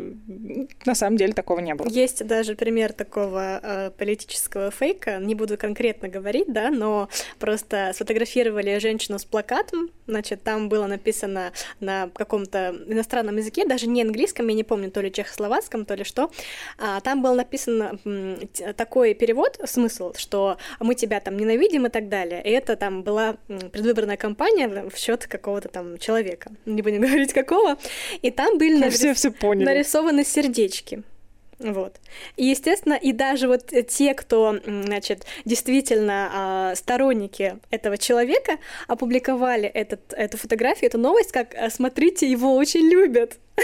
На 0.84 0.94
самом 0.94 1.16
деле 1.16 1.32
такого 1.32 1.60
не 1.60 1.74
было. 1.74 1.88
Есть 1.88 2.26
даже 2.26 2.54
пример 2.54 2.92
такого 2.92 3.60
э, 3.62 3.90
политического 3.90 4.70
фейка, 4.70 5.18
не 5.18 5.34
буду 5.34 5.56
конкретно 5.56 6.08
говорить, 6.08 6.52
да, 6.52 6.70
но 6.70 7.08
просто 7.38 7.92
сфотографировали 7.94 8.78
женщину 8.78 9.18
с 9.18 9.24
плакатом, 9.24 9.90
значит, 10.06 10.42
там 10.42 10.68
было 10.68 10.86
написано 10.86 11.52
на 11.80 12.10
каком-то 12.14 12.74
иностранном 12.86 13.36
языке, 13.36 13.66
даже 13.66 13.86
не 13.86 14.02
английском, 14.02 14.48
я 14.48 14.54
не 14.54 14.64
помню, 14.64 14.90
то 14.90 15.00
ли 15.00 15.12
чехословацком, 15.12 15.84
то 15.84 15.94
ли 15.94 16.04
что, 16.04 16.30
а, 16.78 17.00
там 17.00 17.22
был 17.22 17.34
написан 17.34 17.98
такой 18.76 19.14
перевод, 19.14 19.58
смысл, 19.64 20.12
что 20.16 20.58
мы 20.80 20.94
тебя 20.94 21.20
там 21.20 21.36
ненавидим 21.36 21.86
и 21.86 21.90
так 21.90 22.08
далее, 22.08 22.42
и 22.42 22.50
это 22.50 22.76
там 22.76 23.02
была 23.02 23.36
предвыборная 23.48 23.93
кампания 24.16 24.68
в 24.68 24.96
счет 24.96 25.26
какого-то 25.26 25.68
там 25.68 25.98
человека, 25.98 26.50
не 26.66 26.83
будем 26.83 27.00
говорить 27.07 27.33
какого, 27.33 27.76
и 28.22 28.30
там 28.30 28.59
были 28.59 28.78
нарис... 28.78 28.94
все, 28.94 29.14
все 29.14 29.30
поняли. 29.30 29.64
нарисованы 29.64 30.24
сердечки. 30.24 31.02
Вот. 31.59 31.96
И, 32.37 32.46
естественно, 32.46 32.94
и 32.94 33.12
даже 33.12 33.48
вот 33.48 33.72
те, 33.88 34.14
кто, 34.14 34.59
значит, 34.64 35.24
действительно 35.44 36.72
э, 36.72 36.76
сторонники 36.76 37.59
этого 37.70 37.96
человека, 37.96 38.59
опубликовали 38.88 39.68
этот, 39.68 40.12
эту 40.12 40.37
фотографию, 40.37 40.88
эту 40.88 40.98
новость, 40.98 41.33
как 41.33 41.54
«А, 41.54 41.70
«смотрите, 41.70 42.30
его 42.30 42.57
очень 42.57 42.88
любят». 42.88 43.38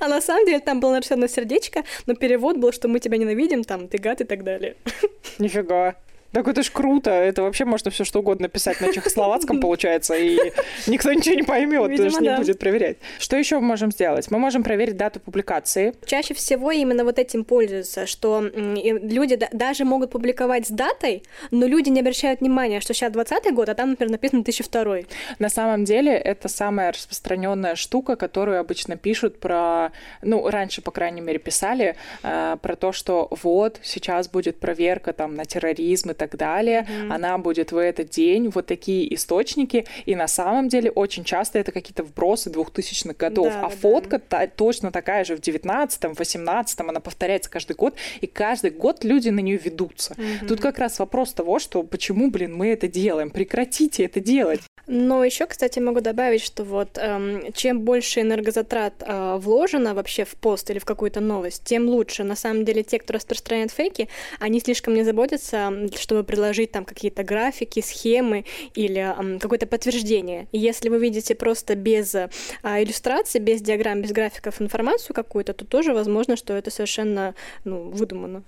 А 0.00 0.06
на 0.06 0.20
самом 0.20 0.46
деле 0.46 0.60
там 0.60 0.80
было 0.80 0.92
нарисовано 0.92 1.28
сердечко, 1.28 1.82
но 2.06 2.14
перевод 2.14 2.56
был, 2.56 2.72
что 2.72 2.88
мы 2.88 3.00
тебя 3.00 3.16
ненавидим, 3.16 3.64
там, 3.64 3.88
ты 3.88 3.98
гад 3.98 4.20
и 4.20 4.24
так 4.24 4.44
далее. 4.44 4.76
Нифига. 5.38 5.96
Так 6.32 6.46
это 6.46 6.62
ж 6.62 6.70
круто. 6.70 7.10
Это 7.10 7.42
вообще 7.42 7.64
можно 7.64 7.90
все 7.90 8.04
что 8.04 8.20
угодно 8.20 8.48
писать 8.48 8.80
на 8.80 8.92
чехословацком, 8.92 9.60
получается, 9.62 10.14
и 10.14 10.38
никто 10.86 11.12
ничего 11.12 11.34
не 11.34 11.42
поймет, 11.42 11.90
потому 11.90 12.10
что 12.10 12.20
не 12.20 12.36
будет 12.36 12.58
проверять. 12.58 12.98
Что 13.18 13.36
еще 13.36 13.56
мы 13.56 13.68
можем 13.68 13.90
сделать? 13.90 14.30
Мы 14.30 14.38
можем 14.38 14.62
проверить 14.62 14.96
дату 14.96 15.20
публикации. 15.20 15.94
Чаще 16.04 16.34
всего 16.34 16.70
именно 16.70 17.04
вот 17.04 17.18
этим 17.18 17.44
пользуются, 17.44 18.06
что 18.06 18.42
люди 18.42 19.38
даже 19.52 19.84
могут 19.84 20.10
публиковать 20.10 20.66
с 20.66 20.70
датой, 20.70 21.22
но 21.50 21.66
люди 21.66 21.88
не 21.88 22.00
обращают 22.00 22.40
внимания, 22.40 22.80
что 22.80 22.92
сейчас 22.92 23.12
20 23.12 23.54
год, 23.54 23.68
а 23.68 23.74
там, 23.74 23.90
например, 23.90 24.12
написано 24.12 24.42
2002. 24.42 24.98
На 25.38 25.48
самом 25.48 25.84
деле 25.84 26.12
это 26.12 26.48
самая 26.48 26.92
распространенная 26.92 27.74
штука, 27.74 28.16
которую 28.16 28.60
обычно 28.60 28.96
пишут 28.96 29.40
про, 29.40 29.92
ну, 30.22 30.48
раньше, 30.48 30.82
по 30.82 30.90
крайней 30.90 31.20
мере, 31.20 31.38
писали 31.38 31.96
э, 32.22 32.56
про 32.60 32.76
то, 32.76 32.92
что 32.92 33.28
вот, 33.42 33.80
сейчас 33.82 34.28
будет 34.28 34.60
проверка 34.60 35.12
там 35.12 35.34
на 35.34 35.44
терроризм 35.44 36.10
и 36.10 36.14
так 36.18 36.36
далее, 36.36 36.86
mm-hmm. 36.88 37.14
она 37.14 37.38
будет 37.38 37.72
в 37.72 37.76
этот 37.78 38.10
день, 38.10 38.48
вот 38.48 38.66
такие 38.66 39.14
источники, 39.14 39.86
и 40.04 40.14
на 40.14 40.28
самом 40.28 40.68
деле 40.68 40.90
очень 40.90 41.24
часто 41.24 41.58
это 41.58 41.72
какие-то 41.72 42.02
вбросы 42.02 42.50
2000-х 42.50 43.14
годов, 43.14 43.48
да, 43.48 43.60
а 43.60 43.68
да, 43.68 43.68
фотка 43.68 44.18
да. 44.18 44.24
Та, 44.28 44.46
точно 44.46 44.92
такая 44.92 45.24
же 45.24 45.36
в 45.36 45.40
19-м, 45.40 46.12
18-м, 46.12 46.90
она 46.90 47.00
повторяется 47.00 47.50
каждый 47.50 47.76
год, 47.76 47.94
и 48.20 48.26
каждый 48.26 48.70
год 48.70 49.04
люди 49.04 49.30
на 49.30 49.40
нее 49.40 49.56
ведутся. 49.56 50.14
Mm-hmm. 50.14 50.46
Тут 50.46 50.60
как 50.60 50.78
раз 50.78 50.98
вопрос 50.98 51.32
того, 51.32 51.58
что 51.58 51.82
почему, 51.82 52.30
блин, 52.30 52.54
мы 52.54 52.68
это 52.68 52.88
делаем, 52.88 53.30
прекратите 53.30 54.04
это 54.04 54.20
делать. 54.20 54.60
Но 54.88 55.22
еще, 55.22 55.46
кстати, 55.46 55.78
могу 55.80 56.00
добавить, 56.00 56.42
что 56.42 56.64
вот 56.64 56.96
эм, 56.96 57.52
чем 57.52 57.80
больше 57.80 58.22
энергозатрат 58.22 58.94
э, 59.00 59.36
вложено 59.38 59.92
вообще 59.92 60.24
в 60.24 60.34
пост 60.36 60.70
или 60.70 60.78
в 60.78 60.86
какую-то 60.86 61.20
новость, 61.20 61.62
тем 61.64 61.88
лучше. 61.88 62.24
На 62.24 62.36
самом 62.36 62.64
деле, 62.64 62.82
те, 62.82 62.98
кто 62.98 63.12
распространяет 63.12 63.70
фейки, 63.70 64.08
они 64.40 64.60
слишком 64.60 64.94
не 64.94 65.04
заботятся, 65.04 65.70
чтобы 66.08 66.24
предложить 66.24 66.72
там 66.72 66.86
какие-то 66.86 67.22
графики, 67.22 67.80
схемы 67.80 68.46
или 68.74 68.98
эм, 68.98 69.38
какое-то 69.38 69.66
подтверждение. 69.66 70.48
И 70.52 70.58
если 70.58 70.88
вы 70.88 70.98
видите 70.98 71.34
просто 71.34 71.74
без 71.74 72.14
э, 72.14 72.30
иллюстраций, 72.62 73.42
без 73.42 73.60
диаграмм, 73.60 74.00
без 74.00 74.12
графиков 74.12 74.62
информацию 74.62 75.14
какую-то, 75.14 75.52
то 75.52 75.66
тоже 75.66 75.92
возможно, 75.92 76.36
что 76.36 76.54
это 76.54 76.70
совершенно 76.70 77.34
ну, 77.64 77.90
выдумано. 77.90 78.42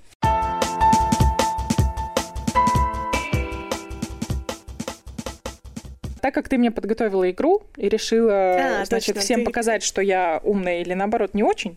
Так 6.21 6.35
как 6.35 6.49
ты 6.49 6.59
мне 6.59 6.71
подготовила 6.71 7.31
игру 7.31 7.63
и 7.77 7.89
решила, 7.89 8.81
а, 8.81 8.85
значит, 8.85 9.15
точно, 9.15 9.21
всем 9.21 9.41
ты... 9.41 9.47
показать, 9.47 9.83
что 9.83 10.03
я 10.03 10.41
умная 10.45 10.81
или 10.81 10.95
наоборот 10.95 11.35
не 11.35 11.43
очень, 11.43 11.77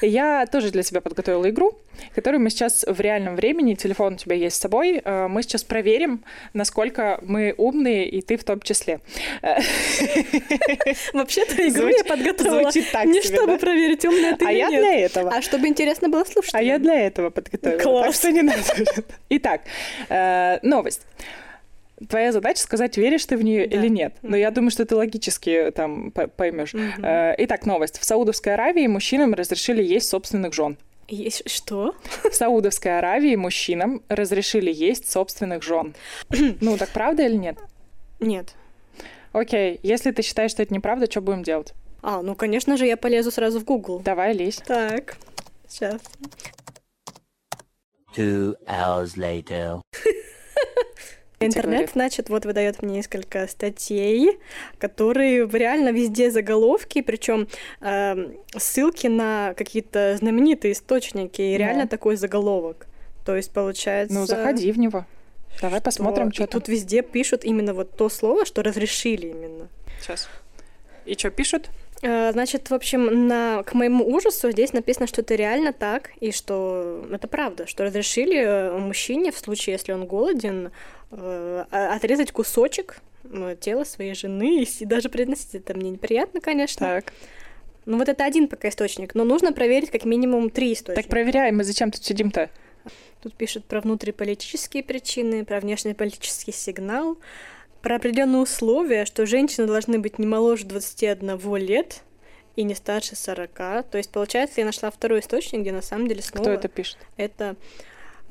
я 0.00 0.46
тоже 0.46 0.70
для 0.70 0.82
себя 0.82 1.00
подготовила 1.00 1.48
игру, 1.50 1.78
которую 2.14 2.40
мы 2.40 2.50
сейчас 2.50 2.84
в 2.86 3.00
реальном 3.00 3.36
времени, 3.36 3.74
телефон 3.74 4.14
у 4.14 4.16
тебя 4.16 4.36
есть 4.36 4.56
с 4.56 4.58
собой, 4.60 5.00
э, 5.04 5.28
мы 5.28 5.42
сейчас 5.42 5.64
проверим, 5.64 6.24
насколько 6.54 7.18
мы 7.22 7.54
умные, 7.56 8.08
и 8.08 8.22
ты 8.22 8.36
в 8.36 8.44
том 8.44 8.60
числе. 8.60 9.00
Вообще-то 11.12 11.68
игру 11.68 11.88
я 11.88 12.04
подготовила 12.04 12.70
не 13.04 13.22
чтобы 13.22 13.58
проверить, 13.58 14.04
умная 14.04 14.36
ты 14.36 14.46
А 14.46 14.52
я 14.52 14.68
для 14.68 14.94
этого. 15.00 15.30
А 15.32 15.42
чтобы 15.42 15.68
интересно 15.68 16.08
было 16.08 16.24
слушать. 16.24 16.54
А 16.54 16.62
я 16.62 16.78
для 16.78 16.94
этого 17.00 17.30
подготовила. 17.30 17.78
Класс. 17.78 18.06
Так 18.06 18.14
что 18.14 18.32
не 18.32 18.42
надо. 18.42 18.62
Итак, 19.28 19.62
э, 20.08 20.58
новость 20.62 21.02
твоя 22.08 22.32
задача 22.32 22.60
сказать, 22.60 22.96
веришь 22.96 23.24
ты 23.26 23.36
в 23.36 23.42
нее 23.42 23.66
да. 23.66 23.76
или 23.76 23.88
нет. 23.88 24.14
Но 24.22 24.36
я 24.36 24.50
думаю, 24.50 24.70
что 24.70 24.84
ты 24.84 24.96
логически 24.96 25.72
там 25.74 26.10
поймешь. 26.10 26.74
Угу. 26.74 27.02
Итак, 27.38 27.66
новость. 27.66 27.98
В 27.98 28.04
Саудовской 28.04 28.54
Аравии 28.54 28.86
мужчинам 28.86 29.34
разрешили 29.34 29.82
есть 29.82 30.08
собственных 30.08 30.52
жен. 30.52 30.76
Есть 31.08 31.48
что? 31.50 31.94
В 32.30 32.34
Саудовской 32.34 32.98
Аравии 32.98 33.36
мужчинам 33.36 34.02
разрешили 34.08 34.72
есть 34.72 35.10
собственных 35.10 35.62
жен. 35.62 35.94
ну, 36.60 36.78
так 36.78 36.90
правда 36.90 37.24
или 37.24 37.36
нет? 37.36 37.58
Нет. 38.20 38.54
Окей, 39.32 39.80
если 39.82 40.10
ты 40.10 40.22
считаешь, 40.22 40.52
что 40.52 40.62
это 40.62 40.72
неправда, 40.72 41.10
что 41.10 41.20
будем 41.20 41.42
делать? 41.42 41.74
А, 42.02 42.22
ну, 42.22 42.34
конечно 42.34 42.76
же, 42.76 42.86
я 42.86 42.96
полезу 42.96 43.30
сразу 43.30 43.60
в 43.60 43.64
Google. 43.64 44.00
Давай, 44.00 44.32
лезь. 44.32 44.56
Так, 44.66 45.16
сейчас. 45.68 46.00
Two 48.16 48.56
hours 48.66 49.16
later. 49.16 49.80
Интернет, 51.46 51.90
значит, 51.92 52.28
вот 52.28 52.44
выдает 52.44 52.82
мне 52.82 52.96
несколько 52.96 53.46
статей, 53.46 54.38
которые 54.78 55.48
реально 55.48 55.90
везде 55.90 56.30
заголовки, 56.30 57.02
причем 57.02 57.48
э, 57.80 58.32
ссылки 58.56 59.06
на 59.06 59.54
какие-то 59.54 60.16
знаменитые 60.18 60.72
источники, 60.72 61.42
и 61.42 61.56
реально 61.56 61.86
такой 61.86 62.16
заголовок. 62.16 62.86
То 63.24 63.36
есть 63.36 63.52
получается. 63.52 64.14
Ну, 64.14 64.26
заходи 64.26 64.72
в 64.72 64.78
него. 64.78 65.06
Давай 65.60 65.80
что... 65.80 65.84
посмотрим, 65.84 66.32
что 66.32 66.46
тут 66.46 66.68
везде 66.68 67.02
пишут 67.02 67.44
именно 67.44 67.74
вот 67.74 67.96
то 67.96 68.08
слово, 68.08 68.44
что 68.46 68.62
разрешили 68.62 69.26
именно. 69.28 69.68
Сейчас. 70.00 70.28
И 71.04 71.14
что 71.14 71.30
пишут? 71.30 71.70
Э, 72.02 72.32
значит, 72.32 72.70
в 72.70 72.74
общем, 72.74 73.28
на, 73.28 73.62
к 73.62 73.74
моему 73.74 74.04
ужасу 74.04 74.50
здесь 74.50 74.72
написано, 74.72 75.06
что 75.06 75.20
это 75.20 75.36
реально 75.36 75.72
так, 75.72 76.10
и 76.20 76.32
что 76.32 77.06
это 77.12 77.28
правда, 77.28 77.66
что 77.66 77.84
разрешили 77.84 78.38
э, 78.38 78.76
мужчине, 78.76 79.30
в 79.30 79.38
случае, 79.38 79.74
если 79.74 79.92
он 79.92 80.06
голоден, 80.06 80.72
отрезать 81.70 82.32
кусочек 82.32 83.00
тела 83.60 83.84
своей 83.84 84.14
жены 84.14 84.64
и 84.64 84.84
даже 84.84 85.08
приносить 85.08 85.54
это 85.54 85.74
мне 85.74 85.90
неприятно, 85.90 86.40
конечно. 86.40 86.86
Так. 86.86 87.12
Ну 87.84 87.98
вот 87.98 88.08
это 88.08 88.24
один 88.24 88.48
пока 88.48 88.68
источник, 88.68 89.14
но 89.14 89.24
нужно 89.24 89.52
проверить 89.52 89.90
как 89.90 90.04
минимум 90.04 90.50
три 90.50 90.72
источника. 90.72 91.02
Так 91.02 91.10
проверяем, 91.10 91.56
мы 91.56 91.64
зачем 91.64 91.90
тут 91.90 92.04
сидим-то? 92.04 92.50
Тут 93.22 93.34
пишут 93.34 93.64
про 93.64 93.80
внутриполитические 93.80 94.82
причины, 94.82 95.44
про 95.44 95.60
внешнеполитический 95.60 96.52
сигнал, 96.52 97.18
про 97.80 97.96
определенные 97.96 98.42
условия, 98.42 99.04
что 99.04 99.26
женщины 99.26 99.66
должны 99.66 99.98
быть 99.98 100.18
не 100.18 100.26
моложе 100.26 100.66
21 100.66 101.56
лет 101.56 102.02
и 102.56 102.64
не 102.64 102.74
старше 102.74 103.16
40. 103.16 103.54
То 103.54 103.86
есть, 103.94 104.10
получается, 104.10 104.60
я 104.60 104.66
нашла 104.66 104.90
второй 104.90 105.20
источник, 105.20 105.60
где 105.60 105.72
на 105.72 105.82
самом 105.82 106.08
деле 106.08 106.22
снова... 106.22 106.44
Кто 106.44 106.52
это 106.52 106.68
пишет? 106.68 106.98
Это 107.16 107.56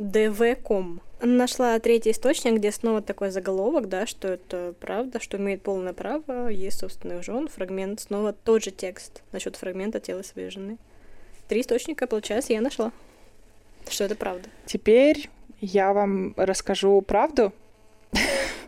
dv.com. 0.02 1.02
Нашла 1.22 1.80
третий 1.80 2.12
источник, 2.12 2.56
где 2.56 2.72
снова 2.72 3.02
такой 3.02 3.30
заголовок, 3.30 3.88
да, 3.88 4.08
что 4.08 4.28
это 4.28 4.74
правда, 4.80 5.20
что 5.20 5.38
имеет 5.38 5.62
полное 5.62 5.94
право, 5.94 6.48
есть 6.48 6.80
собственных 6.80 7.24
жен, 7.24 7.48
фрагмент, 7.48 8.02
снова 8.02 8.34
тот 8.34 8.64
же 8.64 8.72
текст 8.72 9.22
насчет 9.32 9.56
фрагмента 9.56 10.00
тела 10.00 10.24
своей 10.24 10.50
жены. 10.50 10.78
Три 11.48 11.62
источника, 11.62 12.08
получается, 12.08 12.54
я 12.54 12.62
нашла, 12.62 12.92
что 13.88 14.06
это 14.06 14.16
правда. 14.16 14.50
Теперь 14.66 15.30
я 15.60 15.94
вам 15.94 16.34
расскажу 16.36 17.02
правду. 17.02 17.54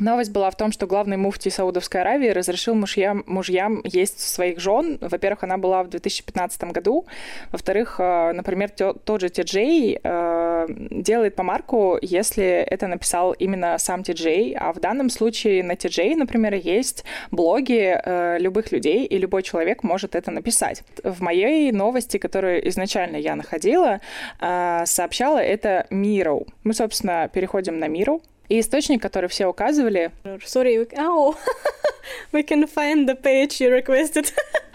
Новость 0.00 0.32
была 0.32 0.50
в 0.50 0.56
том, 0.56 0.72
что 0.72 0.86
главный 0.86 1.18
муфти 1.18 1.50
Саудовской 1.50 2.00
Аравии 2.00 2.30
разрешил 2.30 2.74
мужьям, 2.74 3.22
мужьям 3.26 3.82
есть 3.84 4.20
своих 4.20 4.58
жен. 4.58 4.98
Во-первых, 5.00 5.44
она 5.44 5.58
была 5.58 5.82
в 5.82 5.88
2015 5.88 6.64
году. 6.64 7.06
Во-вторых, 7.52 7.96
э, 7.98 8.32
например, 8.32 8.70
тот 8.70 9.20
же 9.20 9.28
Ти-Джей 9.28 10.00
э, 10.02 10.66
делает 10.90 11.36
помарку, 11.36 11.98
если 12.00 12.44
это 12.44 12.86
написал 12.86 13.32
именно 13.32 13.76
сам 13.78 14.02
Ти-Джей. 14.02 14.56
А 14.58 14.72
в 14.72 14.80
данном 14.80 15.10
случае 15.10 15.62
на 15.62 15.76
Ти-Джей, 15.76 16.14
например, 16.14 16.54
есть 16.54 17.04
блоги 17.30 17.94
э, 18.02 18.38
любых 18.38 18.72
людей, 18.72 19.04
и 19.04 19.18
любой 19.18 19.42
человек 19.42 19.82
может 19.82 20.14
это 20.14 20.30
написать. 20.30 20.82
В 21.04 21.20
моей 21.20 21.72
новости, 21.72 22.16
которую 22.16 22.66
изначально 22.68 23.16
я 23.16 23.36
находила, 23.36 24.00
сообщала 24.38 25.38
это 25.38 25.86
Миру. 25.90 26.46
Мы, 26.64 26.72
собственно, 26.72 27.28
переходим 27.28 27.78
на 27.78 27.88
Миру. 27.88 28.22
И 28.50 28.58
источник, 28.58 29.00
который 29.00 29.28
все 29.28 29.46
указывали... 29.46 30.10
Sorry, 30.44 30.84
oh, 30.98 31.36
we 32.32 32.42
can 32.42 32.66
find 32.66 33.08
the 33.08 33.14
page 33.14 33.60
you 33.60 33.70
requested. 33.70 34.32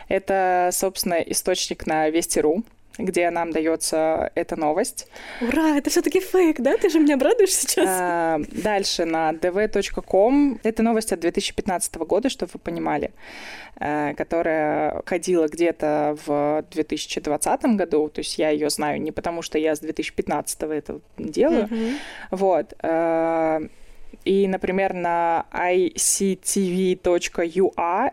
Это, 0.08 0.70
собственно, 0.72 1.16
источник 1.16 1.86
на 1.86 2.10
Вести.ру 2.10 2.64
где 2.98 3.30
нам 3.30 3.52
дается 3.52 4.32
эта 4.36 4.56
новость. 4.56 5.08
Ура, 5.42 5.78
это 5.78 5.90
все-таки 5.90 6.20
фейк, 6.20 6.62
да? 6.62 6.78
Ты 6.78 6.90
же 6.90 7.00
меня 7.00 7.16
обрадуешь 7.16 7.54
сейчас. 7.54 7.88
А, 7.88 8.40
дальше 8.52 9.06
на 9.06 9.32
dv.com. 9.32 10.60
Это 10.64 10.84
новость 10.84 11.12
от 11.12 11.20
2015 11.20 11.96
года, 11.96 12.30
чтобы 12.30 12.52
вы 12.54 12.60
понимали, 12.60 13.12
э, 13.80 14.14
которая 14.16 15.02
ходила 15.06 15.48
где-то 15.48 16.18
в 16.26 16.64
2020 16.72 17.66
году. 17.76 18.10
То 18.10 18.20
есть 18.20 18.38
я 18.38 18.50
ее 18.50 18.70
знаю 18.70 19.02
не 19.02 19.12
потому, 19.12 19.42
что 19.42 19.58
я 19.58 19.76
с 19.76 19.80
2015 19.80 20.64
это 20.64 21.00
делаю. 21.18 21.66
Mm-hmm. 21.66 21.96
Вот. 22.32 22.74
И, 24.26 24.48
например, 24.48 24.94
на 24.94 25.46
ictv.ua 25.52 26.10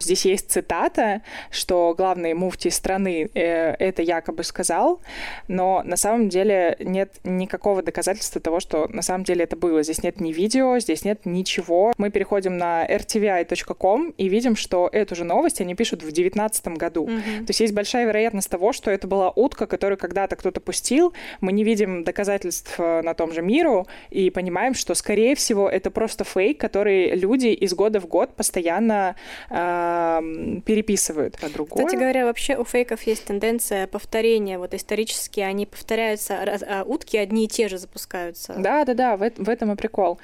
здесь 0.01 0.25
есть 0.27 0.51
цитата, 0.51 1.23
что 1.51 1.95
главный 1.97 2.35
муфти 2.35 2.69
страны 2.69 3.31
э, 3.35 3.75
это 3.79 4.03
якобы 4.03 4.45
сказал, 4.45 5.01
но 5.49 5.83
на 5.85 5.97
самом 5.97 6.29
деле 6.29 6.77
нет 6.81 7.15
никакого 7.25 7.83
доказательства 7.83 8.41
того, 8.41 8.61
что 8.61 8.89
на 8.89 9.03
самом 9.03 9.25
деле 9.25 9.45
это 9.45 9.57
было. 9.57 9.83
Здесь 9.83 10.03
нет 10.03 10.21
ни 10.21 10.33
видео, 10.33 10.79
здесь 10.79 11.05
нет 11.05 11.25
ничего. 11.25 11.93
Мы 11.97 12.11
переходим 12.11 12.59
на 12.59 12.87
rtvi.com 12.87 14.15
и 14.19 14.29
видим, 14.29 14.55
что 14.57 14.91
эту 14.93 15.15
же 15.15 15.25
новость 15.25 15.63
они 15.63 15.75
пишут 15.75 16.01
в 16.01 16.05
2019 16.05 16.69
году. 16.69 17.07
Mm-hmm. 17.07 17.39
То 17.47 17.51
есть 17.51 17.61
есть 17.61 17.73
большая 17.75 18.07
вероятность 18.07 18.51
того, 18.51 18.73
что 18.73 18.91
это 18.91 19.07
была 19.07 19.31
утка, 19.31 19.67
которую 19.67 19.97
когда-то 19.99 20.37
кто-то 20.37 20.61
пустил. 20.61 21.15
Мы 21.41 21.53
не 21.53 21.65
видим 21.65 22.05
доказательств 22.05 22.75
э, 22.79 23.01
на 23.03 23.15
том 23.15 23.33
же 23.33 23.41
миру 23.41 23.87
и 24.11 24.29
понимаем, 24.31 24.75
что, 24.75 24.95
скорее 24.95 25.35
всего, 25.35 25.69
это 25.69 25.91
просто 25.93 26.25
фейк, 26.25 26.59
который 26.59 27.15
люди 27.15 27.49
из 27.49 27.75
года 27.75 28.01
в 28.01 28.07
год 28.07 28.35
постоянно 28.35 29.17
э, 29.51 30.21
переписывают. 30.65 31.37
А 31.43 31.49
другое... 31.49 31.85
Кстати 31.85 31.99
говоря, 31.99 32.25
вообще 32.25 32.57
у 32.57 32.65
фейков 32.65 33.03
есть 33.03 33.25
тенденция 33.25 33.87
повторения. 33.87 34.59
Вот 34.59 34.75
исторически 34.75 35.41
они 35.41 35.67
повторяются, 35.67 36.37
а 36.69 36.85
утки 36.85 37.17
одни 37.17 37.45
и 37.45 37.49
те 37.49 37.69
же 37.69 37.79
запускаются. 37.79 38.55
Да, 38.59 38.85
да, 38.85 38.95
да, 38.95 39.17
в, 39.17 39.31
в 39.37 39.49
этом 39.49 39.73
и 39.73 39.77
прикол. 39.77 40.19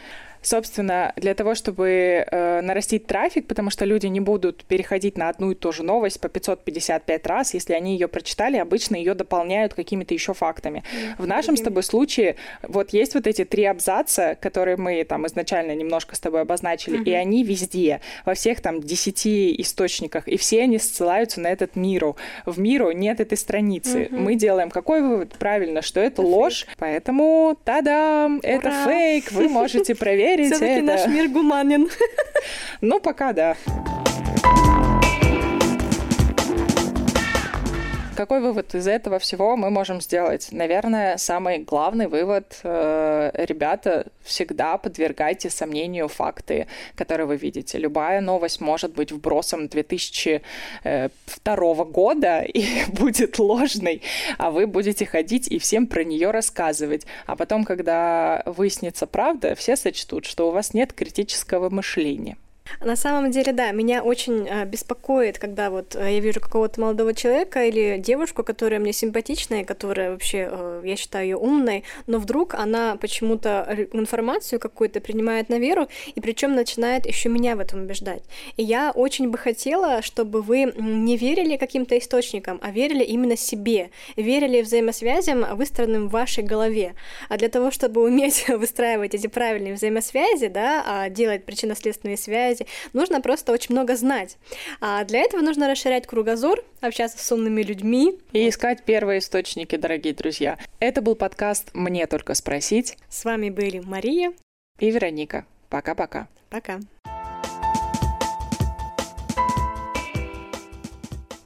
Собственно, 0.49 1.13
для 1.17 1.35
того, 1.35 1.55
чтобы 1.55 2.25
э, 2.27 2.61
нарастить 2.63 3.07
трафик, 3.07 3.47
потому 3.47 3.69
что 3.69 3.85
люди 3.85 4.07
не 4.07 4.21
будут 4.21 4.65
переходить 4.65 5.19
на 5.19 5.29
одну 5.29 5.51
и 5.51 5.55
ту 5.55 5.73
же 5.73 5.83
новость 5.83 6.23
по 6.23 6.31
555 6.31 7.27
раз, 7.27 7.53
если 7.53 7.75
они 7.75 7.93
ее 7.93 8.09
прочитали, 8.09 8.57
обычно 8.57 8.97
ее 8.97 9.13
дополняют 9.13 9.75
какими-то 9.75 10.15
еще 10.15 10.33
фактами. 10.33 10.79
Mm-hmm. 10.79 11.23
В 11.23 11.27
нашем 11.27 11.55
с 11.55 11.61
тобой 11.61 11.83
случае 11.83 12.37
вот 12.63 12.95
есть 12.95 13.15
вот 13.15 13.27
эти 13.27 13.45
три 13.45 13.65
абзаца, 13.65 14.39
которые 14.41 14.79
мы 14.79 15.05
там 15.05 15.27
изначально 15.27 15.75
немножко 15.75 16.17
с 16.17 16.19
тобой 16.19 16.41
обозначили, 16.41 16.99
mm-hmm. 16.99 17.11
и 17.11 17.13
они 17.13 17.45
везде, 17.45 18.01
во 18.25 18.33
всех 18.33 18.63
там 18.63 18.81
десяти 18.81 19.55
источниках, 19.61 20.29
и 20.29 20.39
все 20.39 20.63
они 20.63 20.79
ссылаются 20.79 21.43
на 21.43 21.49
этот 21.49 21.77
миру. 21.77 22.17
В 22.47 22.59
миру 22.59 22.93
нет 22.93 23.21
этой 23.21 23.37
страницы. 23.37 24.05
Mm-hmm. 24.05 24.19
Мы 24.19 24.35
делаем 24.37 24.71
какой 24.71 25.03
вывод? 25.03 25.35
Правильно, 25.39 25.83
что 25.83 26.01
это, 26.01 26.23
это 26.23 26.31
ложь, 26.31 26.65
фейк. 26.65 26.79
поэтому 26.79 27.55
та-дам, 27.65 28.41
это 28.43 28.87
фейк, 28.87 29.31
вы 29.33 29.51
можете 29.51 29.95
проверить 29.95 30.38
проверить 30.39 30.57
Все-таки 30.57 30.73
это. 30.73 30.83
наш 30.85 31.07
мир 31.07 31.29
гуманен. 31.29 31.89
Ну, 32.81 33.01
пока 33.01 33.33
да. 33.33 33.57
Какой 38.19 38.41
вывод 38.41 38.75
из 38.75 38.89
этого 38.89 39.21
всего 39.21 39.57
мы 39.57 39.71
можем 39.71 40.01
сделать? 40.01 40.49
Наверное, 40.51 41.19
самый 41.19 41.59
главный 41.59 42.09
вывод, 42.09 42.59
э, 42.65 43.31
ребята, 43.35 44.07
всегда 44.25 44.77
подвергайте 44.77 45.51
сомнению 45.51 46.09
факты, 46.09 46.67
которые 46.97 47.29
вы 47.29 47.37
видите. 47.37 47.79
Любая 47.79 48.21
новость 48.21 48.61
может 48.61 48.93
быть 48.93 49.13
вбросом 49.13 49.69
2002 49.69 50.41
э, 50.83 51.85
года 51.85 52.41
и 52.41 52.67
будет 52.89 53.39
ложной, 53.39 54.03
а 54.37 54.51
вы 54.51 54.67
будете 54.67 55.07
ходить 55.07 55.47
и 55.47 55.61
всем 55.61 55.87
про 55.87 56.03
нее 56.03 56.33
рассказывать. 56.33 57.07
А 57.27 57.37
потом, 57.37 57.63
когда 57.63 58.43
выяснится 58.47 59.07
правда, 59.07 59.55
все 59.55 59.77
сочтут, 59.77 60.25
что 60.25 60.49
у 60.49 60.51
вас 60.51 60.75
нет 60.75 60.93
критического 60.93 61.71
мышления. 61.71 62.37
На 62.81 62.97
самом 62.97 63.31
деле, 63.31 63.53
да, 63.53 63.71
меня 63.73 64.03
очень 64.03 64.47
э, 64.49 64.65
беспокоит, 64.65 65.39
когда 65.39 65.71
вот 65.71 65.97
э, 65.97 66.15
я 66.15 66.21
вижу 66.21 66.41
какого-то 66.41 66.81
молодого 66.81 67.15
человека 67.15 67.65
или 67.65 67.99
девушку, 67.99 68.45
которая 68.45 68.81
мне 68.81 68.93
симпатичная, 68.93 69.65
которая 69.65 70.13
вообще, 70.13 70.49
э, 70.51 70.83
я 70.85 70.97
считаю 70.97 71.25
ее 71.27 71.37
умной, 71.37 71.85
но 72.07 72.19
вдруг 72.19 72.55
она 72.55 72.97
почему-то 72.97 73.87
информацию 73.93 74.61
какую-то 74.61 75.01
принимает 75.01 75.49
на 75.49 75.59
веру, 75.59 75.89
и 76.15 76.21
причем 76.21 76.55
начинает 76.55 77.07
еще 77.07 77.29
меня 77.29 77.57
в 77.57 77.61
этом 77.61 77.83
убеждать. 77.83 78.23
И 78.57 78.63
я 78.63 78.93
очень 78.93 79.31
бы 79.31 79.39
хотела, 79.39 80.03
чтобы 80.03 80.43
вы 80.43 80.73
не 80.77 81.17
верили 81.17 81.57
каким-то 81.57 81.99
источникам, 81.99 82.61
а 82.63 82.71
верили 82.71 83.05
именно 83.05 83.37
себе, 83.37 83.91
верили 84.17 84.63
взаимосвязям, 84.63 85.57
выстроенным 85.57 86.09
в 86.09 86.13
вашей 86.13 86.45
голове. 86.45 86.95
А 87.29 87.37
для 87.37 87.49
того, 87.49 87.71
чтобы 87.71 88.03
уметь 88.05 88.49
выстраивать 88.49 89.15
эти 89.15 89.27
правильные 89.27 89.75
взаимосвязи, 89.75 90.49
да, 90.49 90.85
а 90.87 91.09
делать 91.09 91.45
причинно-следственные 91.45 92.17
связи, 92.17 92.58
связи. 92.59 92.71
Нужно 92.93 93.21
просто 93.21 93.53
очень 93.53 93.75
много 93.75 93.97
знать. 93.97 94.37
А 94.81 95.05
для 95.05 95.21
этого 95.21 95.41
нужно 95.41 95.69
расширять 95.69 96.07
кругозор, 96.07 96.65
общаться 96.81 97.19
с 97.19 97.33
умными 97.33 97.63
людьми. 97.63 98.19
И 98.33 98.49
искать 98.49 98.85
первые 98.85 99.21
источники, 99.21 99.77
дорогие 99.77 100.15
друзья. 100.15 100.59
Это 100.81 101.03
был 101.03 101.15
подкаст 101.15 101.71
«Мне 101.75 102.07
только 102.07 102.35
спросить». 102.35 102.97
С 103.09 103.25
вами 103.25 103.51
были 103.51 103.81
Мария 103.81 104.33
и 104.79 104.91
Вероника. 104.91 105.45
Пока-пока. 105.69 106.29
Пока. 106.51 106.81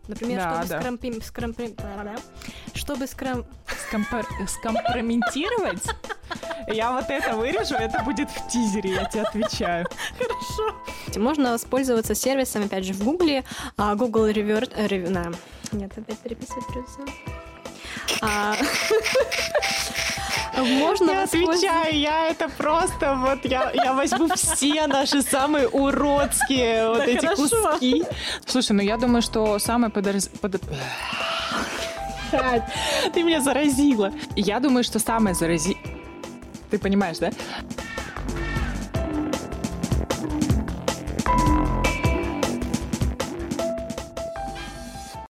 Например, 0.09 0.39
да, 0.39 0.51
чтобы 0.51 0.69
да. 0.69 0.81
скрампи... 0.81 1.21
скрампи... 1.23 1.75
Чтобы 2.75 3.07
скрам... 3.07 3.47
Скомпар... 3.93 4.27
Скомпрометировать? 4.49 5.83
Я 6.67 6.93
вот 6.93 7.11
это 7.11 7.37
вырежу, 7.37 7.75
это 7.75 8.03
будет 8.03 8.31
в 8.31 8.49
тизере, 8.49 8.95
я 8.95 9.05
тебе 9.05 9.23
отвечаю. 9.23 9.87
Хорошо. 10.19 11.21
Можно 11.21 11.53
воспользоваться 11.53 12.15
сервисом, 12.15 12.65
опять 12.65 12.87
же, 12.87 12.95
в 12.95 13.05
Гугле. 13.05 13.45
А, 13.77 13.95
Google 13.95 14.29
Revert... 14.29 14.73
Рев... 14.89 15.11
На. 15.11 15.31
Нет, 15.73 15.93
опять 15.99 16.19
переписывать 16.21 16.67
придется. 16.69 17.01
А... 18.23 18.55
Можно 20.57 21.11
Я 21.11 21.23
отвечаю, 21.25 21.99
я 21.99 22.29
это 22.29 22.49
просто 22.49 23.15
вот 23.15 23.45
я, 23.45 23.71
я 23.75 23.93
возьму 23.95 24.29
все 24.35 24.87
наши 24.87 25.23
самые 25.23 25.69
уродские 25.69 26.89
вот 26.89 27.03
эти 27.03 27.27
куски. 27.35 28.05
Слушай, 28.47 28.73
ну 28.73 28.83
я 28.83 28.97
думаю, 28.97 29.23
что 29.23 29.59
самое 29.59 29.91
подорз... 29.91 30.29
под... 30.29 30.63
Ты 33.13 33.23
меня 33.23 33.41
заразила. 33.41 34.13
Я 34.37 34.61
думаю, 34.61 34.85
что 34.85 34.99
самое 34.99 35.35
зарази... 35.35 35.77
Ты 36.71 36.79
понимаешь, 36.79 37.19
да? 37.19 37.31